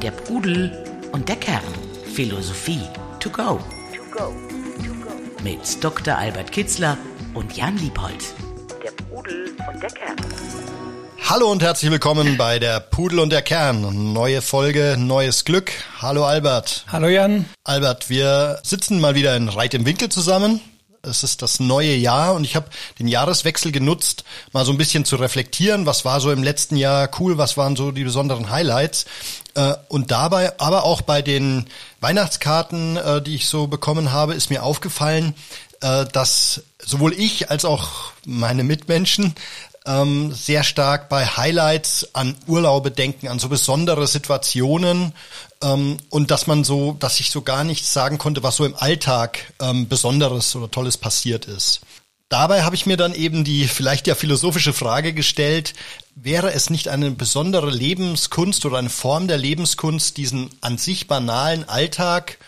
Der 0.00 0.12
Pudel 0.12 0.84
und 1.10 1.28
der 1.28 1.34
Kern. 1.34 1.62
Philosophie 2.14 2.82
to 3.18 3.28
go. 3.28 3.58
Mit 5.42 5.82
Dr. 5.82 6.16
Albert 6.16 6.52
Kitzler 6.52 6.96
und 7.34 7.56
Jan 7.56 7.76
Liebold. 7.78 8.24
Der 8.84 8.92
Pudel 8.92 9.56
und 9.68 9.82
der 9.82 9.90
Kern. 9.90 10.16
Hallo 11.28 11.50
und 11.50 11.62
herzlich 11.62 11.90
willkommen 11.90 12.36
bei 12.36 12.60
der 12.60 12.78
Pudel 12.78 13.18
und 13.18 13.30
der 13.30 13.42
Kern. 13.42 14.12
Neue 14.12 14.42
Folge, 14.42 14.94
neues 14.96 15.44
Glück. 15.44 15.72
Hallo 16.00 16.24
Albert. 16.24 16.84
Hallo 16.92 17.08
Jan. 17.08 17.46
Albert, 17.64 18.08
wir 18.08 18.60
sitzen 18.62 19.00
mal 19.00 19.16
wieder 19.16 19.36
in 19.36 19.48
Reit 19.48 19.74
im 19.74 19.86
Winkel 19.86 20.08
zusammen. 20.08 20.60
Es 21.06 21.22
ist 21.22 21.42
das 21.42 21.60
neue 21.60 21.94
Jahr 21.94 22.34
und 22.34 22.44
ich 22.44 22.56
habe 22.56 22.70
den 22.98 23.08
Jahreswechsel 23.08 23.72
genutzt, 23.72 24.24
mal 24.52 24.64
so 24.64 24.72
ein 24.72 24.78
bisschen 24.78 25.04
zu 25.04 25.16
reflektieren, 25.16 25.86
was 25.86 26.04
war 26.04 26.20
so 26.20 26.30
im 26.30 26.42
letzten 26.42 26.76
Jahr 26.76 27.08
cool, 27.18 27.38
was 27.38 27.56
waren 27.56 27.76
so 27.76 27.90
die 27.90 28.04
besonderen 28.04 28.50
Highlights. 28.50 29.06
Äh, 29.54 29.74
und 29.88 30.10
dabei, 30.10 30.58
aber 30.58 30.84
auch 30.84 31.02
bei 31.02 31.22
den 31.22 31.66
Weihnachtskarten, 32.00 32.96
äh, 32.96 33.22
die 33.22 33.36
ich 33.36 33.46
so 33.46 33.66
bekommen 33.66 34.12
habe, 34.12 34.34
ist 34.34 34.50
mir 34.50 34.62
aufgefallen, 34.62 35.34
äh, 35.80 36.06
dass 36.12 36.62
sowohl 36.82 37.12
ich 37.12 37.50
als 37.50 37.64
auch 37.64 38.12
meine 38.26 38.64
Mitmenschen 38.64 39.34
ähm, 39.86 40.32
sehr 40.32 40.64
stark 40.64 41.08
bei 41.08 41.26
Highlights 41.26 42.14
an 42.14 42.36
Urlaube 42.46 42.90
denken, 42.90 43.28
an 43.28 43.38
so 43.38 43.48
besondere 43.48 44.06
Situationen 44.06 45.12
ähm, 45.62 45.98
und 46.08 46.30
dass 46.30 46.46
man 46.46 46.64
so, 46.64 46.96
dass 46.98 47.20
ich 47.20 47.30
so 47.30 47.42
gar 47.42 47.64
nichts 47.64 47.92
sagen 47.92 48.18
konnte, 48.18 48.42
was 48.42 48.56
so 48.56 48.64
im 48.64 48.74
Alltag 48.74 49.52
ähm, 49.60 49.88
Besonderes 49.88 50.56
oder 50.56 50.70
Tolles 50.70 50.96
passiert 50.96 51.44
ist. 51.44 51.80
Dabei 52.30 52.62
habe 52.62 52.74
ich 52.74 52.86
mir 52.86 52.96
dann 52.96 53.14
eben 53.14 53.44
die 53.44 53.68
vielleicht 53.68 54.06
ja 54.06 54.14
philosophische 54.14 54.72
Frage 54.72 55.12
gestellt, 55.12 55.74
wäre 56.14 56.52
es 56.52 56.70
nicht 56.70 56.88
eine 56.88 57.10
besondere 57.10 57.70
Lebenskunst 57.70 58.64
oder 58.64 58.78
eine 58.78 58.88
Form 58.88 59.28
der 59.28 59.36
Lebenskunst, 59.36 60.16
diesen 60.16 60.50
an 60.62 60.78
sich 60.78 61.06
banalen 61.06 61.68
Alltag 61.68 62.38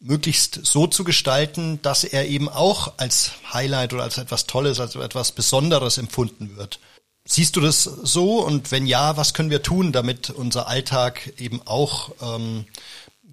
möglichst 0.00 0.60
so 0.64 0.86
zu 0.86 1.04
gestalten, 1.04 1.80
dass 1.82 2.04
er 2.04 2.26
eben 2.26 2.48
auch 2.48 2.94
als 2.96 3.32
Highlight 3.52 3.92
oder 3.92 4.04
als 4.04 4.18
etwas 4.18 4.46
Tolles, 4.46 4.80
als 4.80 4.94
etwas 4.94 5.32
Besonderes 5.32 5.98
empfunden 5.98 6.56
wird. 6.56 6.78
Siehst 7.26 7.56
du 7.56 7.60
das 7.60 7.82
so? 7.82 8.40
Und 8.44 8.70
wenn 8.70 8.86
ja, 8.86 9.16
was 9.16 9.34
können 9.34 9.50
wir 9.50 9.62
tun, 9.62 9.92
damit 9.92 10.30
unser 10.30 10.68
Alltag 10.68 11.32
eben 11.38 11.60
auch, 11.64 12.10
ähm, 12.22 12.64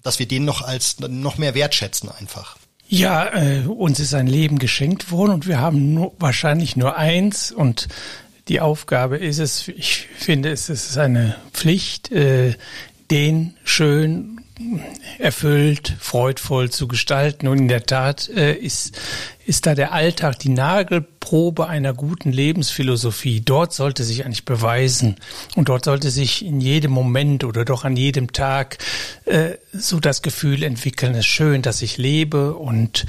dass 0.02 0.20
wir 0.20 0.28
den 0.28 0.46
noch 0.46 0.62
als 0.62 1.00
noch 1.00 1.38
mehr 1.38 1.54
wertschätzen 1.54 2.10
einfach? 2.10 2.58
Ja, 2.88 3.34
äh, 3.34 3.66
uns 3.66 4.00
ist 4.00 4.14
ein 4.14 4.28
Leben 4.28 4.60
geschenkt 4.60 5.12
worden 5.12 5.32
und 5.32 5.48
wir 5.48 5.60
haben 5.60 5.94
nur, 5.94 6.14
wahrscheinlich 6.20 6.76
nur 6.76 6.98
eins 6.98 7.52
und 7.52 7.88
die 8.50 8.60
Aufgabe 8.60 9.18
ist 9.18 9.40
es, 9.40 9.68
ich 9.70 10.08
finde, 10.18 10.52
es 10.52 10.70
ist 10.70 10.98
eine 10.98 11.38
Pflicht, 11.54 12.12
äh, 12.12 12.56
den 13.10 13.56
schön 13.64 14.42
erfüllt, 15.18 15.96
freudvoll 16.00 16.70
zu 16.70 16.88
gestalten. 16.88 17.48
Und 17.48 17.60
in 17.60 17.68
der 17.68 17.86
Tat 17.86 18.30
äh, 18.30 18.54
ist, 18.54 18.98
ist 19.46 19.66
da 19.66 19.76
der 19.76 19.92
Alltag 19.92 20.40
die 20.40 20.50
Nagelprobe 20.50 21.68
einer 21.68 21.94
guten 21.94 22.32
Lebensphilosophie. 22.32 23.42
Dort 23.42 23.74
sollte 23.74 24.04
sich 24.04 24.26
eigentlich 24.26 24.46
beweisen 24.46 25.18
und 25.56 25.70
dort 25.70 25.86
sollte 25.86 26.12
sich 26.12 26.46
in 26.46 26.62
jedem 26.62 26.92
Moment 26.92 27.44
oder 27.44 27.66
doch 27.66 27.84
an 27.84 27.98
jedem 27.98 28.32
Tag 28.32 28.78
äh, 29.26 29.52
so 29.74 30.00
das 30.00 30.22
Gefühl 30.22 30.64
entwickeln, 30.64 31.14
es 31.14 31.20
ist 31.20 31.26
schön, 31.28 31.62
dass 31.62 31.82
ich 31.82 31.98
lebe 31.98 32.54
und 32.54 33.06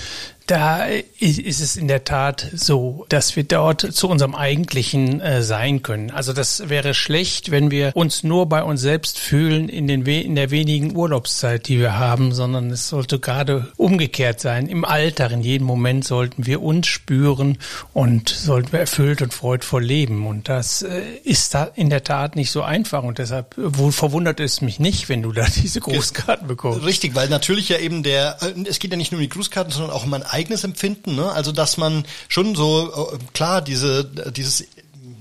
da 0.47 0.85
ist 0.85 1.61
es 1.61 1.77
in 1.77 1.89
der 1.89 2.05
Tat 2.05 2.47
so, 2.53 3.07
dass 3.09 3.35
wir 3.35 3.45
dort 3.45 3.81
zu 3.81 4.09
unserem 4.09 4.35
eigentlichen 4.35 5.21
äh, 5.21 5.43
sein 5.43 5.83
können. 5.83 6.11
Also 6.11 6.35
das 6.35 6.69
wäre 6.69 6.93
schlecht, 6.93 7.51
wenn 7.51 7.71
wir 7.71 7.93
uns 7.95 8.25
nur 8.25 8.47
bei 8.47 8.63
uns 8.63 8.83
selbst 8.83 9.19
fühlen 9.19 9.71
in, 9.71 9.89
den 9.89 10.05
in 10.05 10.35
der 10.35 10.51
wenigen 10.51 10.95
Urlaubszeit, 10.95 11.69
die 11.69 11.79
wir 11.79 11.99
haben, 11.99 12.33
sondern 12.33 12.71
es 12.71 12.89
sollte 12.89 13.19
gerade 13.21 13.73
umgekehrt 13.77 14.41
sein. 14.41 14.67
Im 14.67 14.85
Alltag, 14.85 15.33
in 15.33 15.41
jedem 15.41 15.67
Moment 15.67 16.05
sollten 16.25 16.47
wir 16.47 16.63
uns 16.63 16.87
spüren 16.87 17.59
und 17.93 18.31
sollten 18.31 18.73
wir 18.73 18.81
erfüllt 18.81 19.21
und 19.21 19.35
freudvoll 19.35 19.85
leben. 19.85 20.27
Und 20.27 20.49
das 20.49 20.81
äh, 20.81 21.03
ist 21.23 21.53
da 21.53 21.65
in 21.65 21.91
der 21.91 22.03
Tat 22.03 22.35
nicht 22.35 22.51
so 22.51 22.63
einfach. 22.63 23.03
Und 23.03 23.19
deshalb 23.19 23.55
wohl 23.59 23.93
verwundert 23.93 24.41
es 24.41 24.63
mich 24.63 24.81
nicht, 24.81 25.11
wenn 25.11 25.21
du 25.21 25.33
da 25.33 25.45
diese 25.55 25.81
Grußkarten 25.81 26.49
bekommst. 26.49 26.83
Richtig, 26.87 27.15
weil 27.15 27.29
natürlich 27.29 27.69
ja 27.69 27.77
eben 27.77 28.03
der, 28.03 28.39
äh, 28.41 28.55
es 28.67 28.79
geht 28.79 28.91
ja 28.91 28.97
nicht 28.97 29.13
nur 29.13 29.19
um 29.19 29.23
die 29.23 29.29
Grußkarten, 29.29 29.71
sondern 29.71 29.91
auch 29.91 30.05
um 30.05 30.15
ein 30.15 30.23
eigenes 30.23 30.65
Empfinden, 30.65 31.15
ne? 31.15 31.31
Also 31.31 31.53
dass 31.53 31.77
man 31.77 32.07
schon 32.29 32.55
so 32.55 33.11
äh, 33.13 33.19
klar 33.35 33.61
diese 33.61 34.05
dieses 34.35 34.65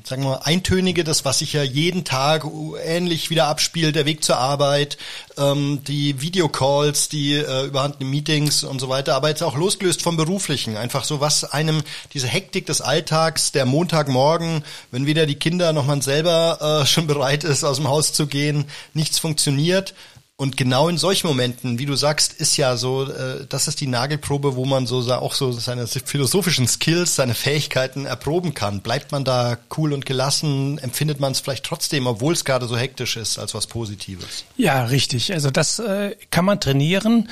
sagen 0.05 0.23
wir 0.23 0.31
mal, 0.31 0.41
eintönige, 0.43 1.03
das, 1.03 1.23
was 1.23 1.39
sich 1.39 1.53
ja 1.53 1.63
jeden 1.63 2.03
Tag 2.03 2.45
ähnlich 2.85 3.29
wieder 3.29 3.47
abspielt, 3.47 3.95
der 3.95 4.05
Weg 4.05 4.23
zur 4.23 4.37
Arbeit, 4.37 4.97
ähm, 5.37 5.81
die 5.87 6.19
Videocalls, 6.21 7.07
die 7.07 7.35
äh, 7.35 7.65
überhandenen 7.65 8.09
Meetings 8.09 8.63
und 8.63 8.79
so 8.79 8.89
weiter, 8.89 9.15
aber 9.15 9.29
jetzt 9.29 9.43
auch 9.43 9.55
losgelöst 9.55 10.01
vom 10.01 10.17
Beruflichen. 10.17 10.75
Einfach 10.75 11.05
so, 11.05 11.21
was 11.21 11.45
einem 11.45 11.83
diese 12.13 12.27
Hektik 12.27 12.65
des 12.65 12.81
Alltags, 12.81 13.53
der 13.53 13.65
Montagmorgen, 13.65 14.63
wenn 14.91 15.05
weder 15.05 15.25
die 15.25 15.35
Kinder 15.35 15.71
noch 15.71 15.85
man 15.85 16.01
selber 16.01 16.81
äh, 16.81 16.85
schon 16.87 17.07
bereit 17.07 17.43
ist, 17.43 17.63
aus 17.63 17.77
dem 17.77 17.87
Haus 17.87 18.11
zu 18.11 18.27
gehen, 18.27 18.65
nichts 18.93 19.19
funktioniert 19.19 19.93
und 20.43 20.57
genau 20.57 20.89
in 20.89 20.97
solchen 20.97 21.27
Momenten, 21.27 21.79
wie 21.79 21.85
du 21.85 21.95
sagst, 21.95 22.33
ist 22.33 22.57
ja 22.57 22.75
so, 22.75 23.09
äh, 23.09 23.45
das 23.47 23.69
ist 23.69 23.79
die 23.79 23.87
Nagelprobe, 23.87 24.57
wo 24.57 24.65
man 24.65 24.85
so 24.85 24.99
auch 25.13 25.33
so 25.35 25.53
seine 25.53 25.87
philosophischen 25.87 26.67
Skills, 26.67 27.15
seine 27.15 27.33
Fähigkeiten 27.33 28.05
erproben 28.05 28.53
kann. 28.53 28.81
Bleibt 28.81 29.13
man 29.13 29.23
da 29.23 29.57
cool 29.77 29.93
und 29.93 30.05
gelassen? 30.05 30.79
Empfindet 30.79 31.21
man 31.21 31.31
es 31.31 31.39
vielleicht 31.39 31.63
trotzdem, 31.63 32.07
obwohl 32.07 32.33
es 32.33 32.43
gerade 32.43 32.67
so 32.67 32.75
hektisch 32.75 33.15
ist, 33.15 33.39
als 33.39 33.53
was 33.53 33.67
Positives? 33.67 34.43
Ja, 34.57 34.83
richtig. 34.83 35.31
Also 35.31 35.49
das 35.49 35.79
äh, 35.79 36.17
kann 36.29 36.43
man 36.43 36.59
trainieren. 36.59 37.29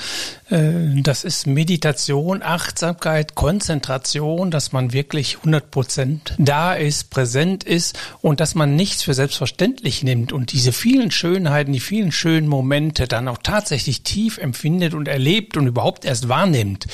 Äh, 0.48 1.02
das 1.02 1.22
ist 1.22 1.46
Meditation, 1.46 2.42
Achtsamkeit, 2.42 3.34
Konzentration, 3.34 4.50
dass 4.50 4.72
man 4.72 4.94
wirklich 4.94 5.36
100 5.36 5.70
Prozent 5.70 6.34
da 6.38 6.72
ist, 6.72 7.10
präsent 7.10 7.62
ist 7.62 7.98
und 8.22 8.40
dass 8.40 8.54
man 8.54 8.74
nichts 8.74 9.02
für 9.02 9.12
selbstverständlich 9.12 10.02
nimmt 10.02 10.32
und 10.32 10.52
diese 10.52 10.72
vielen 10.72 11.10
Schönheiten, 11.10 11.74
die 11.74 11.80
vielen 11.80 12.10
schönen 12.10 12.48
Momente 12.48 13.01
Momente 13.02 13.08
dann 13.08 13.28
auch 13.28 13.38
tatsächlich 13.42 14.02
tief 14.02 14.38
empfindet 14.38 14.94
und 14.94 15.08
erlebt 15.08 15.56
und 15.56 15.66
überhaupt 15.66 16.04
erst 16.04 16.28
wahrnimmt. 16.28 16.86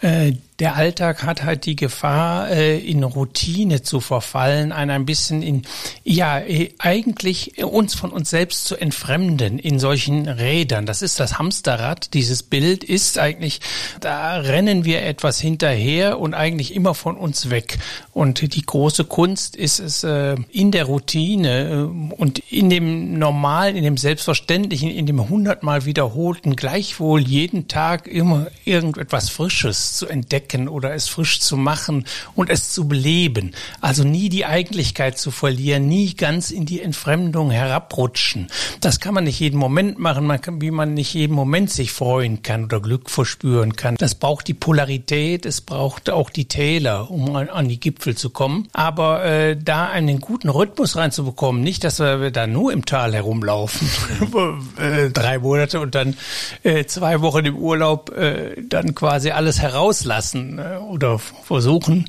Äh, 0.00 0.34
der 0.58 0.76
Alltag 0.76 1.22
hat 1.22 1.42
halt 1.42 1.66
die 1.66 1.76
Gefahr, 1.76 2.50
äh, 2.50 2.78
in 2.78 3.04
Routine 3.04 3.82
zu 3.82 4.00
verfallen, 4.00 4.72
ein, 4.72 4.88
ein 4.88 5.04
bisschen 5.04 5.42
in, 5.42 5.62
ja, 6.02 6.38
äh, 6.38 6.70
eigentlich 6.78 7.62
uns 7.62 7.94
von 7.94 8.10
uns 8.10 8.30
selbst 8.30 8.64
zu 8.64 8.76
entfremden 8.76 9.58
in 9.58 9.78
solchen 9.78 10.28
Rädern. 10.28 10.86
Das 10.86 11.02
ist 11.02 11.20
das 11.20 11.38
Hamsterrad. 11.38 12.14
Dieses 12.14 12.42
Bild 12.42 12.84
ist 12.84 13.18
eigentlich, 13.18 13.60
da 14.00 14.38
rennen 14.38 14.86
wir 14.86 15.02
etwas 15.02 15.38
hinterher 15.38 16.18
und 16.18 16.32
eigentlich 16.32 16.74
immer 16.74 16.94
von 16.94 17.18
uns 17.18 17.50
weg. 17.50 17.78
Und 18.12 18.54
die 18.54 18.62
große 18.62 19.04
Kunst 19.04 19.56
ist 19.56 19.78
es, 19.78 20.04
äh, 20.04 20.36
in 20.50 20.70
der 20.70 20.84
Routine 20.84 21.90
und 22.16 22.38
in 22.50 22.70
dem 22.70 23.18
Normalen, 23.18 23.76
in 23.76 23.84
dem 23.84 23.98
Selbstverständlichen, 23.98 24.90
in 24.90 25.04
dem 25.04 25.28
hundertmal 25.28 25.84
wiederholten, 25.84 26.56
gleichwohl 26.56 27.20
jeden 27.20 27.68
Tag 27.68 28.06
immer 28.06 28.46
irgendetwas 28.64 29.28
Frisches 29.28 29.96
zu 29.98 30.06
entdecken 30.06 30.45
entdecken 30.46 30.68
oder 30.68 30.94
es 30.94 31.08
frisch 31.08 31.40
zu 31.40 31.56
machen 31.56 32.04
und 32.34 32.50
es 32.50 32.70
zu 32.70 32.88
beleben. 32.88 33.52
Also 33.80 34.04
nie 34.04 34.28
die 34.28 34.46
Eigentlichkeit 34.46 35.18
zu 35.18 35.30
verlieren, 35.30 35.88
nie 35.88 36.14
ganz 36.14 36.50
in 36.50 36.66
die 36.66 36.80
Entfremdung 36.80 37.50
herabrutschen. 37.50 38.48
Das 38.80 39.00
kann 39.00 39.14
man 39.14 39.24
nicht 39.24 39.40
jeden 39.40 39.58
Moment 39.58 39.98
machen, 39.98 40.26
man 40.26 40.40
kann, 40.40 40.60
wie 40.60 40.70
man 40.70 40.94
nicht 40.94 41.14
jeden 41.14 41.34
Moment 41.34 41.70
sich 41.70 41.92
freuen 41.92 42.42
kann 42.42 42.64
oder 42.64 42.80
Glück 42.80 43.10
verspüren 43.10 43.74
kann. 43.76 43.96
Das 43.96 44.14
braucht 44.14 44.48
die 44.48 44.54
Polarität, 44.54 45.46
es 45.46 45.60
braucht 45.60 46.10
auch 46.10 46.30
die 46.30 46.46
Täler, 46.46 47.10
um 47.10 47.34
an 47.36 47.68
die 47.68 47.80
Gipfel 47.80 48.16
zu 48.16 48.30
kommen. 48.30 48.68
Aber 48.72 49.24
äh, 49.24 49.56
da 49.56 49.88
einen 49.88 50.20
guten 50.20 50.48
Rhythmus 50.48 50.96
reinzubekommen, 50.96 51.62
nicht, 51.62 51.84
dass 51.84 51.98
wir 51.98 52.30
da 52.30 52.46
nur 52.46 52.72
im 52.72 52.84
Tal 52.84 53.14
herumlaufen, 53.14 53.88
äh, 54.78 55.10
drei 55.10 55.38
Monate 55.38 55.80
und 55.80 55.94
dann 55.94 56.16
äh, 56.62 56.84
zwei 56.84 57.20
Wochen 57.20 57.44
im 57.44 57.56
Urlaub 57.56 58.10
äh, 58.16 58.62
dann 58.62 58.94
quasi 58.94 59.30
alles 59.30 59.60
herauslassen 59.60 60.35
lassen 60.36 60.58
äh, 60.58 60.76
oder 60.78 61.18
versuchen, 61.18 62.08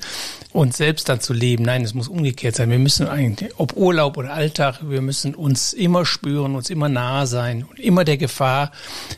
uns 0.51 0.77
selbst 0.77 1.09
dann 1.09 1.21
zu 1.21 1.33
leben. 1.33 1.63
Nein, 1.63 1.83
es 1.83 1.93
muss 1.93 2.07
umgekehrt 2.07 2.55
sein. 2.55 2.69
Wir 2.69 2.79
müssen 2.79 3.07
eigentlich, 3.07 3.51
ob 3.57 3.75
Urlaub 3.75 4.17
oder 4.17 4.33
Alltag, 4.33 4.79
wir 4.81 5.01
müssen 5.01 5.35
uns 5.35 5.73
immer 5.73 6.05
spüren, 6.05 6.55
uns 6.55 6.69
immer 6.69 6.89
nahe 6.89 7.27
sein 7.27 7.63
und 7.63 7.79
immer 7.79 8.03
der 8.03 8.17
Gefahr 8.17 8.71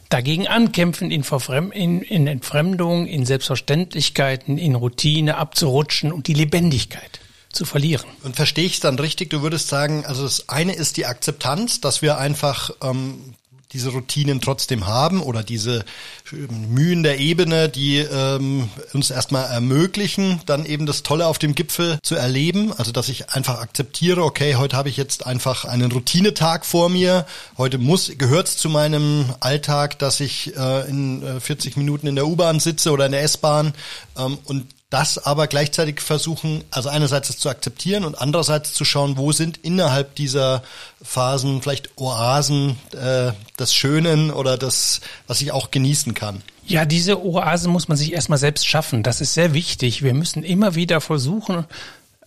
dagegen 0.09 0.47
ankämpfen, 0.47 1.11
in, 1.11 1.23
Verfrem 1.23 1.71
in, 1.71 2.01
in 2.01 2.27
Entfremdung, 2.27 3.07
in 3.07 3.25
Selbstverständlichkeiten, 3.25 4.57
in 4.57 4.75
Routine 4.75 5.38
abzurutschen 5.38 6.11
und 6.11 6.27
die 6.27 6.33
Lebendigkeit 6.33 7.19
zu 7.51 7.65
verlieren. 7.65 8.06
Und 8.23 8.35
verstehe 8.35 8.65
ich 8.65 8.75
es 8.75 8.79
dann 8.79 9.00
richtig? 9.00 9.31
Du 9.31 9.41
würdest 9.41 9.69
sagen, 9.69 10.06
also 10.06 10.23
das 10.23 10.50
eine 10.50 10.73
ist 10.73 10.97
die 10.97 11.07
Akzeptanz, 11.07 11.81
dass 11.81 12.01
wir 12.01 12.19
einfach 12.19 12.69
ähm, 12.83 13.33
diese 13.71 13.89
Routinen 13.89 14.42
trotzdem 14.42 14.88
haben 14.88 15.21
oder 15.21 15.44
diese 15.44 15.86
ähm, 16.31 16.74
Mühen 16.74 17.04
der 17.04 17.19
Ebene, 17.19 17.69
die 17.69 17.98
ähm, 17.98 18.69
uns 18.94 19.12
erstmal 19.12 19.45
ermöglichen, 19.45 20.42
dann 20.45 20.66
eben 20.66 20.86
das 20.86 21.04
Tolle 21.04 21.27
auf 21.27 21.38
dem 21.38 21.54
Gipfel 21.54 22.00
zu 22.01 22.16
erleben. 22.16 22.74
Also 22.74 22.92
dass 22.92 23.10
ich 23.10 23.30
einfach 23.30 23.60
akzeptiere, 23.60 24.24
okay, 24.24 24.56
heute 24.56 24.75
habe 24.75 24.89
ich 24.89 24.98
jetzt 24.98 25.25
einfach 25.25 25.66
einen 25.66 25.92
Routinetag 25.92 26.66
vor 26.66 26.89
mir. 26.89 27.27
Heute 27.57 27.77
muss 27.77 28.12
gehört 28.18 28.48
es 28.48 28.57
zu 28.57 28.69
meinem 28.69 29.25
Alltag, 29.39 30.00
dass 30.00 30.19
ich 30.19 30.56
äh, 30.57 30.89
in 30.89 31.21
äh, 31.21 31.39
40 31.39 31.77
Minuten 31.77 32.07
in 32.07 32.16
der 32.16 32.27
U-Bahn 32.27 32.60
sitze 32.60 32.92
oder 32.92 33.06
in 33.06 33.12
der 33.12 33.21
S-Bahn 33.21 33.74
ähm, 34.18 34.39
und 34.45 34.66
das 34.89 35.24
aber 35.24 35.47
gleichzeitig 35.47 36.01
versuchen, 36.01 36.63
also 36.71 36.89
einerseits 36.89 37.30
es 37.30 37.38
zu 37.38 37.50
akzeptieren 37.50 38.06
und 38.06 38.19
andererseits 38.19 38.74
zu 38.74 38.86
schauen, 38.86 39.18
wo 39.18 39.31
sind 39.31 39.57
innerhalb 39.57 40.15
dieser 40.15 40.63
Phasen 41.01 41.62
vielleicht 41.62 41.97
Oasen 41.97 42.77
äh, 42.94 43.31
des 43.59 43.74
Schönen 43.74 44.31
oder 44.31 44.57
das, 44.57 45.01
was 45.27 45.41
ich 45.41 45.51
auch 45.51 45.69
genießen 45.69 46.15
kann. 46.15 46.41
Ja, 46.65 46.86
diese 46.86 47.24
Oasen 47.24 47.71
muss 47.71 47.88
man 47.88 47.97
sich 47.97 48.13
erstmal 48.13 48.39
selbst 48.39 48.68
schaffen. 48.68 49.03
Das 49.03 49.21
ist 49.21 49.33
sehr 49.33 49.53
wichtig. 49.53 50.03
Wir 50.03 50.13
müssen 50.13 50.44
immer 50.44 50.75
wieder 50.75 51.01
versuchen, 51.01 51.65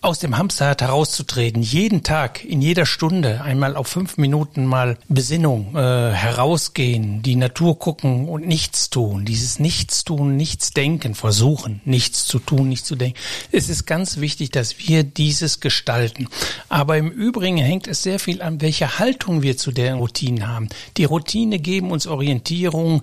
aus 0.03 0.19
dem 0.19 0.37
Hamsterrad 0.37 0.83
herauszutreten, 0.83 1.63
jeden 1.63 2.03
Tag, 2.03 2.45
in 2.45 2.61
jeder 2.61 2.87
Stunde, 2.87 3.41
einmal 3.41 3.77
auf 3.77 3.87
fünf 3.87 4.17
Minuten 4.17 4.67
mal 4.67 4.99
Besinnung, 5.09 5.77
äh, 5.77 6.11
herausgehen, 6.11 7.23
die 7.23 7.37
Natur 7.37 7.79
gucken 7.79 8.29
und 8.29 8.45
nichts 8.45 8.91
tun. 8.91 9.25
Dieses 9.25 9.61
Nichts 9.61 10.03
tun, 10.03 10.37
nichts 10.37 10.73
denken, 10.73 11.15
versuchen, 11.15 11.81
nichts 11.85 12.27
zu 12.27 12.41
tun, 12.41 12.69
nichts 12.69 12.89
zu 12.89 12.97
denken. 12.97 13.17
Es 13.53 13.69
ist 13.69 13.87
ganz 13.87 14.19
wichtig, 14.19 14.51
dass 14.51 14.77
wir 14.81 15.05
dieses 15.05 15.61
gestalten. 15.61 16.27
Aber 16.69 16.99
im 16.99 17.09
Übrigen 17.09 17.59
hängt 17.59 17.87
es 17.87 18.03
sehr 18.03 18.19
viel 18.19 18.43
an, 18.43 18.61
welche 18.61 18.99
Haltung 18.99 19.43
wir 19.43 19.57
zu 19.57 19.71
der 19.71 19.95
Routine 19.95 20.49
haben. 20.49 20.69
Die 20.97 21.05
Routine 21.05 21.61
geben 21.61 21.93
uns 21.93 22.09
Orientierung, 22.09 23.03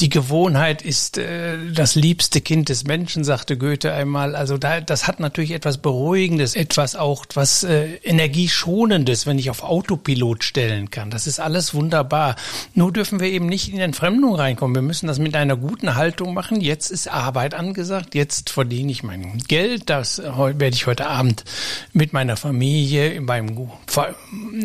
die 0.00 0.10
Gewohnheit 0.10 0.82
ist 0.82 1.18
äh, 1.18 1.56
das 1.72 1.96
liebste 1.96 2.40
Kind 2.40 2.68
des 2.68 2.84
Menschen, 2.84 3.24
sagte 3.24 3.58
Goethe 3.58 3.92
einmal. 3.92 4.36
Also 4.36 4.56
da, 4.56 4.80
das 4.80 5.08
hat 5.08 5.18
natürlich 5.18 5.50
etwas 5.50 5.78
Beruhigendes, 5.78 6.54
etwas 6.54 6.94
auch 6.94 7.24
was 7.34 7.64
äh, 7.64 7.94
Energieschonendes, 8.04 9.26
wenn 9.26 9.40
ich 9.40 9.50
auf 9.50 9.64
Autopilot 9.64 10.44
stellen 10.44 10.90
kann. 10.90 11.10
Das 11.10 11.26
ist 11.26 11.40
alles 11.40 11.74
wunderbar. 11.74 12.36
Nur 12.74 12.92
dürfen 12.92 13.18
wir 13.18 13.26
eben 13.28 13.46
nicht 13.46 13.72
in 13.72 13.80
Entfremdung 13.80 14.36
reinkommen. 14.36 14.76
Wir 14.76 14.82
müssen 14.82 15.08
das 15.08 15.18
mit 15.18 15.34
einer 15.34 15.56
guten 15.56 15.96
Haltung 15.96 16.32
machen. 16.32 16.60
Jetzt 16.60 16.92
ist 16.92 17.08
Arbeit 17.08 17.54
angesagt. 17.54 18.14
Jetzt 18.14 18.50
verdiene 18.50 18.92
ich 18.92 19.02
mein 19.02 19.38
Geld. 19.48 19.90
Das 19.90 20.18
werde 20.18 20.68
ich 20.68 20.86
heute 20.86 21.08
Abend 21.08 21.44
mit 21.92 22.12
meiner 22.12 22.36
Familie 22.36 23.20
beim 23.22 23.68
Ver 23.88 24.14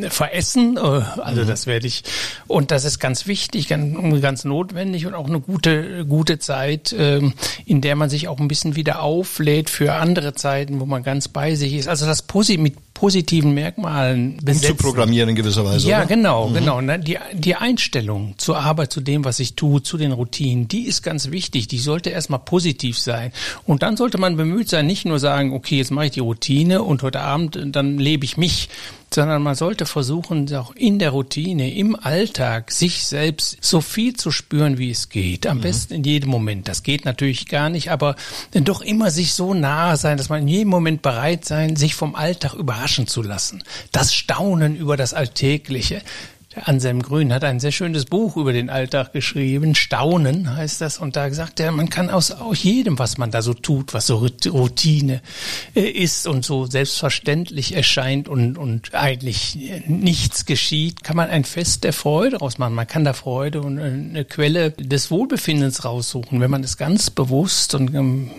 Veressen. 0.10 0.78
Äh, 0.78 0.80
also 0.80 1.42
mhm. 1.42 1.48
das 1.48 1.66
werde 1.66 1.88
ich. 1.88 2.04
Und 2.46 2.70
das 2.70 2.86
ist 2.86 3.00
ganz 3.00 3.26
wichtig, 3.26 3.68
ganz, 3.68 4.22
ganz 4.22 4.46
notwendig 4.46 5.08
und 5.08 5.16
auch 5.16 5.23
auch 5.24 5.30
eine 5.30 5.40
gute, 5.40 6.06
gute 6.06 6.40
Zeit, 6.40 6.94
ähm, 6.98 7.34
in 7.66 7.82
der 7.82 7.96
man 7.96 8.10
sich 8.10 8.28
auch 8.28 8.40
ein 8.40 8.48
bisschen 8.48 8.76
wieder 8.76 9.02
auflädt 9.02 9.70
für 9.70 9.94
andere 9.94 10.34
Zeiten, 10.34 10.80
wo 10.80 10.86
man 10.86 11.04
ganz 11.04 11.28
bei 11.28 11.56
sich 11.56 11.74
ist. 11.74 11.88
Also 11.88 12.06
das 12.06 12.22
Posi 12.22 12.58
mit 12.58 12.93
positiven 13.04 13.54
Merkmalen 13.54 14.38
besetzen. 14.42 14.72
Um 14.72 14.78
zu 14.78 14.84
programmieren 14.86 15.28
in 15.28 15.36
gewisser 15.36 15.66
Weise. 15.66 15.90
Ja, 15.90 15.98
oder? 15.98 16.06
genau, 16.06 16.48
mhm. 16.48 16.54
genau. 16.54 16.82
Die, 17.00 17.18
die 17.34 17.56
Einstellung 17.56 18.36
zur 18.38 18.58
Arbeit, 18.58 18.94
zu 18.94 19.02
dem, 19.02 19.26
was 19.26 19.42
ich 19.42 19.56
tue, 19.56 19.84
zu 19.84 19.98
den 19.98 20.14
Routinen, 20.14 20.70
die 20.70 20.84
ist 20.88 21.04
ganz 21.04 21.30
wichtig. 21.30 21.68
Die 21.68 21.80
sollte 21.80 22.12
erstmal 22.12 22.40
positiv 22.40 22.98
sein. 22.98 23.34
Und 23.66 23.84
dann 23.84 23.98
sollte 23.98 24.18
man 24.18 24.38
bemüht 24.38 24.70
sein, 24.70 24.86
nicht 24.86 25.04
nur 25.04 25.20
sagen, 25.20 25.52
okay, 25.52 25.80
jetzt 25.80 25.92
mache 25.92 26.06
ich 26.06 26.12
die 26.12 26.22
Routine 26.22 26.82
und 26.82 27.04
heute 27.04 27.20
Abend, 27.20 27.60
dann 27.74 27.98
lebe 27.98 28.24
ich 28.24 28.38
mich, 28.38 28.70
sondern 29.14 29.44
man 29.44 29.56
sollte 29.56 29.86
versuchen, 29.86 30.54
auch 30.56 30.76
in 30.76 31.00
der 31.00 31.12
Routine, 31.12 31.74
im 31.74 31.96
Alltag, 31.96 32.72
sich 32.72 33.06
selbst 33.06 33.58
so 33.62 33.82
viel 33.82 34.16
zu 34.16 34.32
spüren, 34.32 34.78
wie 34.78 34.90
es 34.90 35.10
geht. 35.10 35.46
Am 35.46 35.58
mhm. 35.58 35.62
besten 35.62 35.94
in 35.94 36.04
jedem 36.04 36.30
Moment. 36.30 36.68
Das 36.68 36.84
geht 36.84 37.06
natürlich 37.06 37.48
gar 37.48 37.70
nicht, 37.70 37.92
aber 37.92 38.16
doch 38.54 38.82
immer 38.82 39.12
sich 39.12 39.34
so 39.34 39.54
nahe 39.54 39.98
sein, 39.98 40.18
dass 40.18 40.30
man 40.30 40.42
in 40.42 40.48
jedem 40.48 40.70
Moment 40.70 41.02
bereit 41.02 41.46
sein, 41.46 41.76
sich 41.76 41.96
vom 41.96 42.16
Alltag 42.16 42.54
überraschen 42.54 42.93
zu 43.08 43.22
lassen. 43.22 43.64
Das 43.92 44.14
Staunen 44.14 44.76
über 44.76 44.98
das 44.98 45.14
Alltägliche. 45.14 46.02
Der 46.56 46.68
Anselm 46.68 47.02
Grün 47.02 47.34
hat 47.34 47.44
ein 47.44 47.60
sehr 47.60 47.72
schönes 47.72 48.06
Buch 48.06 48.38
über 48.38 48.54
den 48.54 48.70
Alltag 48.70 49.12
geschrieben. 49.12 49.74
Staunen 49.74 50.56
heißt 50.56 50.82
das. 50.82 51.00
Und 51.00 51.16
da 51.16 51.32
sagt 51.34 51.60
er, 51.60 51.72
man 51.72 51.90
kann 51.90 52.12
aus, 52.12 52.30
aus 52.30 52.62
jedem, 52.62 53.00
was 53.00 53.18
man 53.18 53.32
da 53.32 53.42
so 53.42 53.56
tut, 53.56 53.94
was 53.94 54.06
so 54.06 54.28
Routine 54.46 55.22
äh, 55.74 55.82
ist 55.82 56.28
und 56.28 56.46
so 56.46 56.66
selbstverständlich 56.66 57.76
erscheint 57.76 58.30
und, 58.30 58.58
und 58.60 58.94
eigentlich 58.94 59.58
nichts 59.88 60.46
geschieht, 60.46 61.04
kann 61.04 61.18
man 61.18 61.30
ein 61.30 61.44
Fest 61.44 61.84
der 61.84 61.94
Freude 61.94 62.38
rausmachen. 62.38 62.76
Man 62.76 62.88
kann 62.88 63.04
da 63.04 63.14
Freude 63.14 63.62
und 63.62 63.80
eine 63.80 64.24
Quelle 64.26 64.72
des 64.72 65.10
Wohlbefindens 65.10 65.86
raussuchen, 65.86 66.40
wenn 66.40 66.52
man 66.52 66.64
es 66.64 66.78
ganz 66.78 67.10
bewusst 67.10 67.74
und 67.74 67.94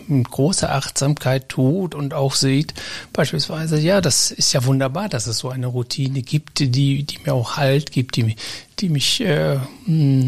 mit 0.09 0.31
großer 0.31 0.73
Achtsamkeit 0.73 1.49
tut 1.49 1.95
und 1.97 2.15
auch 2.15 2.35
sieht, 2.35 2.75
beispielsweise, 3.13 3.79
ja, 3.79 4.01
das 4.01 4.31
ist 4.31 4.53
ja 4.53 4.65
wunderbar, 4.65 5.09
dass 5.09 5.27
es 5.27 5.39
so 5.39 5.49
eine 5.49 5.67
Routine 5.67 6.23
gibt, 6.23 6.61
die, 6.61 7.03
die 7.03 7.19
mir 7.25 7.35
auch 7.35 7.57
Halt 7.57 7.91
gibt, 7.91 8.04
gibt, 8.05 8.17
die, 8.17 8.37
die 8.79 8.89
mich 8.89 9.21
äh, 9.21 9.59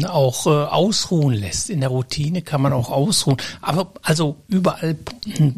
auch 0.05 0.47
äh, 0.47 0.49
ausruhen 0.49 1.33
lässt. 1.33 1.69
In 1.69 1.81
der 1.81 1.89
Routine 1.89 2.41
kann 2.41 2.61
man 2.61 2.73
auch 2.73 2.89
ausruhen. 2.89 3.37
Aber 3.61 3.91
also 4.01 4.37
überall 4.47 4.97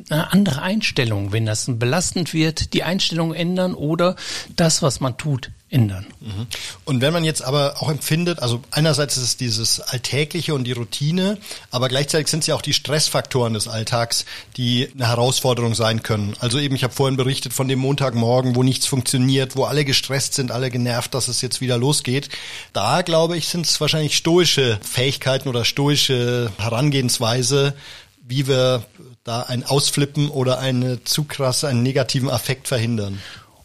eine 0.09 0.31
andere 0.31 0.61
Einstellung, 0.61 1.31
wenn 1.31 1.45
das 1.45 1.65
belastend 1.67 2.33
wird, 2.33 2.73
die 2.73 2.83
Einstellung 2.83 3.33
ändern 3.33 3.73
oder 3.73 4.15
das, 4.55 4.81
was 4.81 4.99
man 4.99 5.17
tut, 5.17 5.51
ändern. 5.71 6.05
Mhm. 6.19 6.47
Und 6.85 7.01
wenn 7.01 7.13
man 7.13 7.23
jetzt 7.23 7.43
aber 7.43 7.81
auch 7.81 7.89
empfindet, 7.89 8.39
also 8.39 8.61
einerseits 8.71 9.17
ist 9.17 9.23
es 9.23 9.37
dieses 9.37 9.79
Alltägliche 9.79 10.53
und 10.53 10.63
die 10.63 10.71
Routine, 10.71 11.37
aber 11.69 11.89
gleichzeitig 11.89 12.27
sind 12.27 12.41
es 12.41 12.47
ja 12.47 12.55
auch 12.55 12.61
die 12.61 12.73
Stressfaktoren 12.73 13.53
des 13.53 13.67
Alltags, 13.67 14.25
die 14.57 14.89
eine 14.93 15.07
Herausforderung 15.07 15.75
sein 15.75 16.01
können. 16.01 16.35
Also 16.39 16.59
eben, 16.59 16.75
ich 16.75 16.83
habe 16.83 16.93
vorhin 16.93 17.17
berichtet 17.17 17.53
von 17.53 17.67
dem 17.67 17.79
Montagmorgen, 17.79 18.55
wo 18.55 18.63
nichts 18.63 18.87
funktioniert, 18.87 19.55
wo 19.55 19.65
alle 19.65 19.85
gestresst 19.85 20.33
sind, 20.33 20.51
alle 20.51 20.71
genervt, 20.71 21.13
dass 21.13 21.27
es 21.27 21.41
jetzt 21.41 21.61
wieder 21.61 21.77
losgeht. 21.77 22.29
Da, 22.73 23.03
glaube 23.03 23.37
ich, 23.37 23.47
sind 23.47 23.65
es 23.65 23.79
wahrscheinlich 23.79 24.17
stoische 24.17 24.79
Fähigkeiten 24.81 25.49
oder 25.49 25.65
stoische 25.65 26.51
Herangehensweise, 26.57 27.75
wie 28.27 28.47
wir 28.47 28.85
da 29.23 29.41
ein 29.43 29.63
Ausflippen 29.63 30.29
oder 30.29 30.59
eine 30.59 31.03
zu 31.03 31.23
krasse, 31.23 31.67
einen 31.67 31.83
negativen 31.83 32.29
Affekt 32.29 32.67
verhindern. 32.67 33.19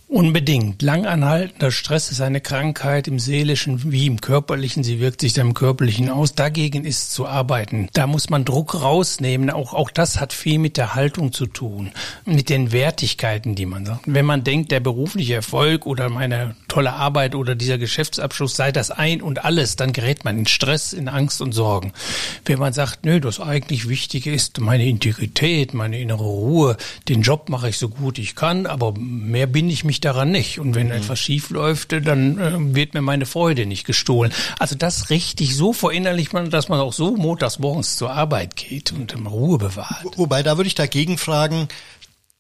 Unbedingt. 0.07 0.83
Langanhaltender 0.83 1.71
Stress 1.71 2.11
ist 2.11 2.21
eine 2.21 2.41
Krankheit 2.41 3.09
im 3.09 3.19
seelischen 3.19 3.91
wie 3.91 4.07
im 4.07 4.21
körperlichen. 4.21 4.85
Sie 4.85 5.01
wirkt 5.01 5.23
sich 5.23 5.33
dann 5.33 5.49
im 5.49 5.55
körperlichen 5.55 6.11
aus. 6.11 6.35
Dagegen 6.35 6.85
ist 6.85 7.13
zu 7.13 7.27
arbeiten. 7.27 7.89
Da 7.95 8.07
muss 8.07 8.29
man 8.29 8.45
Druck 8.45 8.81
rausnehmen. 8.81 9.51
Auch, 9.51 9.73
auch 9.73 9.91
das 9.91 10.21
hat 10.21 10.33
viel 10.33 10.59
mit 10.59 10.77
der 10.77 10.95
Haltung 10.95 11.33
zu 11.33 11.47
tun. 11.47 11.91
Mit 12.27 12.51
den 12.51 12.71
Wertigkeiten, 12.71 13.55
die 13.55 13.67
man 13.67 13.87
sagt. 13.87 14.03
Wenn 14.07 14.27
man 14.27 14.45
denkt, 14.45 14.73
der 14.73 14.81
berufliche 14.81 15.35
Erfolg 15.35 15.87
oder 15.87 16.11
meine 16.11 16.55
tolle 16.69 16.93
Arbeit 16.93 17.35
oder 17.35 17.55
dieser 17.55 17.79
Geschäftsabschluss 17.79 18.57
sei 18.57 18.73
das 18.73 18.91
ein 18.91 19.23
und 19.23 19.45
alles, 19.45 19.77
dann 19.77 19.93
gerät 19.93 20.25
man 20.25 20.39
in 20.39 20.47
Stress, 20.47 20.93
in 20.93 21.09
Angst 21.09 21.41
und 21.41 21.53
Sorgen. 21.53 21.93
Wenn 22.45 22.59
man 22.59 22.73
sagt, 22.73 23.05
nö, 23.05 23.21
das 23.21 23.41
eigentlich 23.41 23.89
Wichtige 23.89 24.33
ist 24.33 24.61
meine 24.61 24.87
Integrität, 24.87 25.73
meine 25.73 25.99
innere 25.99 26.25
Ruhe, 26.25 26.77
den 27.09 27.23
Job 27.23 27.49
mache 27.49 27.69
ich 27.69 27.79
so 27.79 27.89
gut 27.89 28.19
ich 28.19 28.35
kann, 28.35 28.67
aber 28.67 28.93
mehr 28.99 29.47
bin 29.47 29.71
ich 29.71 29.85
mich 29.85 29.94
daran 30.01 30.31
nicht. 30.31 30.59
Und 30.59 30.75
wenn 30.75 30.87
mhm. 30.87 30.95
etwas 30.95 31.19
schief 31.19 31.51
läuft, 31.51 31.93
dann 31.93 32.39
äh, 32.39 32.75
wird 32.75 32.95
mir 32.95 33.03
meine 33.03 33.27
Freude 33.27 33.67
nicht 33.67 33.87
gestohlen. 33.87 34.33
Also 34.59 34.75
das 34.75 35.11
richtig 35.11 35.57
so 35.57 35.73
verinnerlicht 35.73 36.33
man, 36.33 36.51
dass 36.51 36.69
man 36.69 36.81
auch 36.81 36.93
so 36.93 37.17
montags 37.17 37.59
morgens 37.59 37.97
zur 37.97 38.13
Arbeit 38.13 38.57
geht 38.57 38.93
und 38.93 39.15
Ruhe 39.27 39.59
bewahrt. 39.59 40.07
Wobei, 40.17 40.43
da 40.43 40.57
würde 40.57 40.69
ich 40.69 40.75
dagegen 40.75 41.19
fragen, 41.19 41.69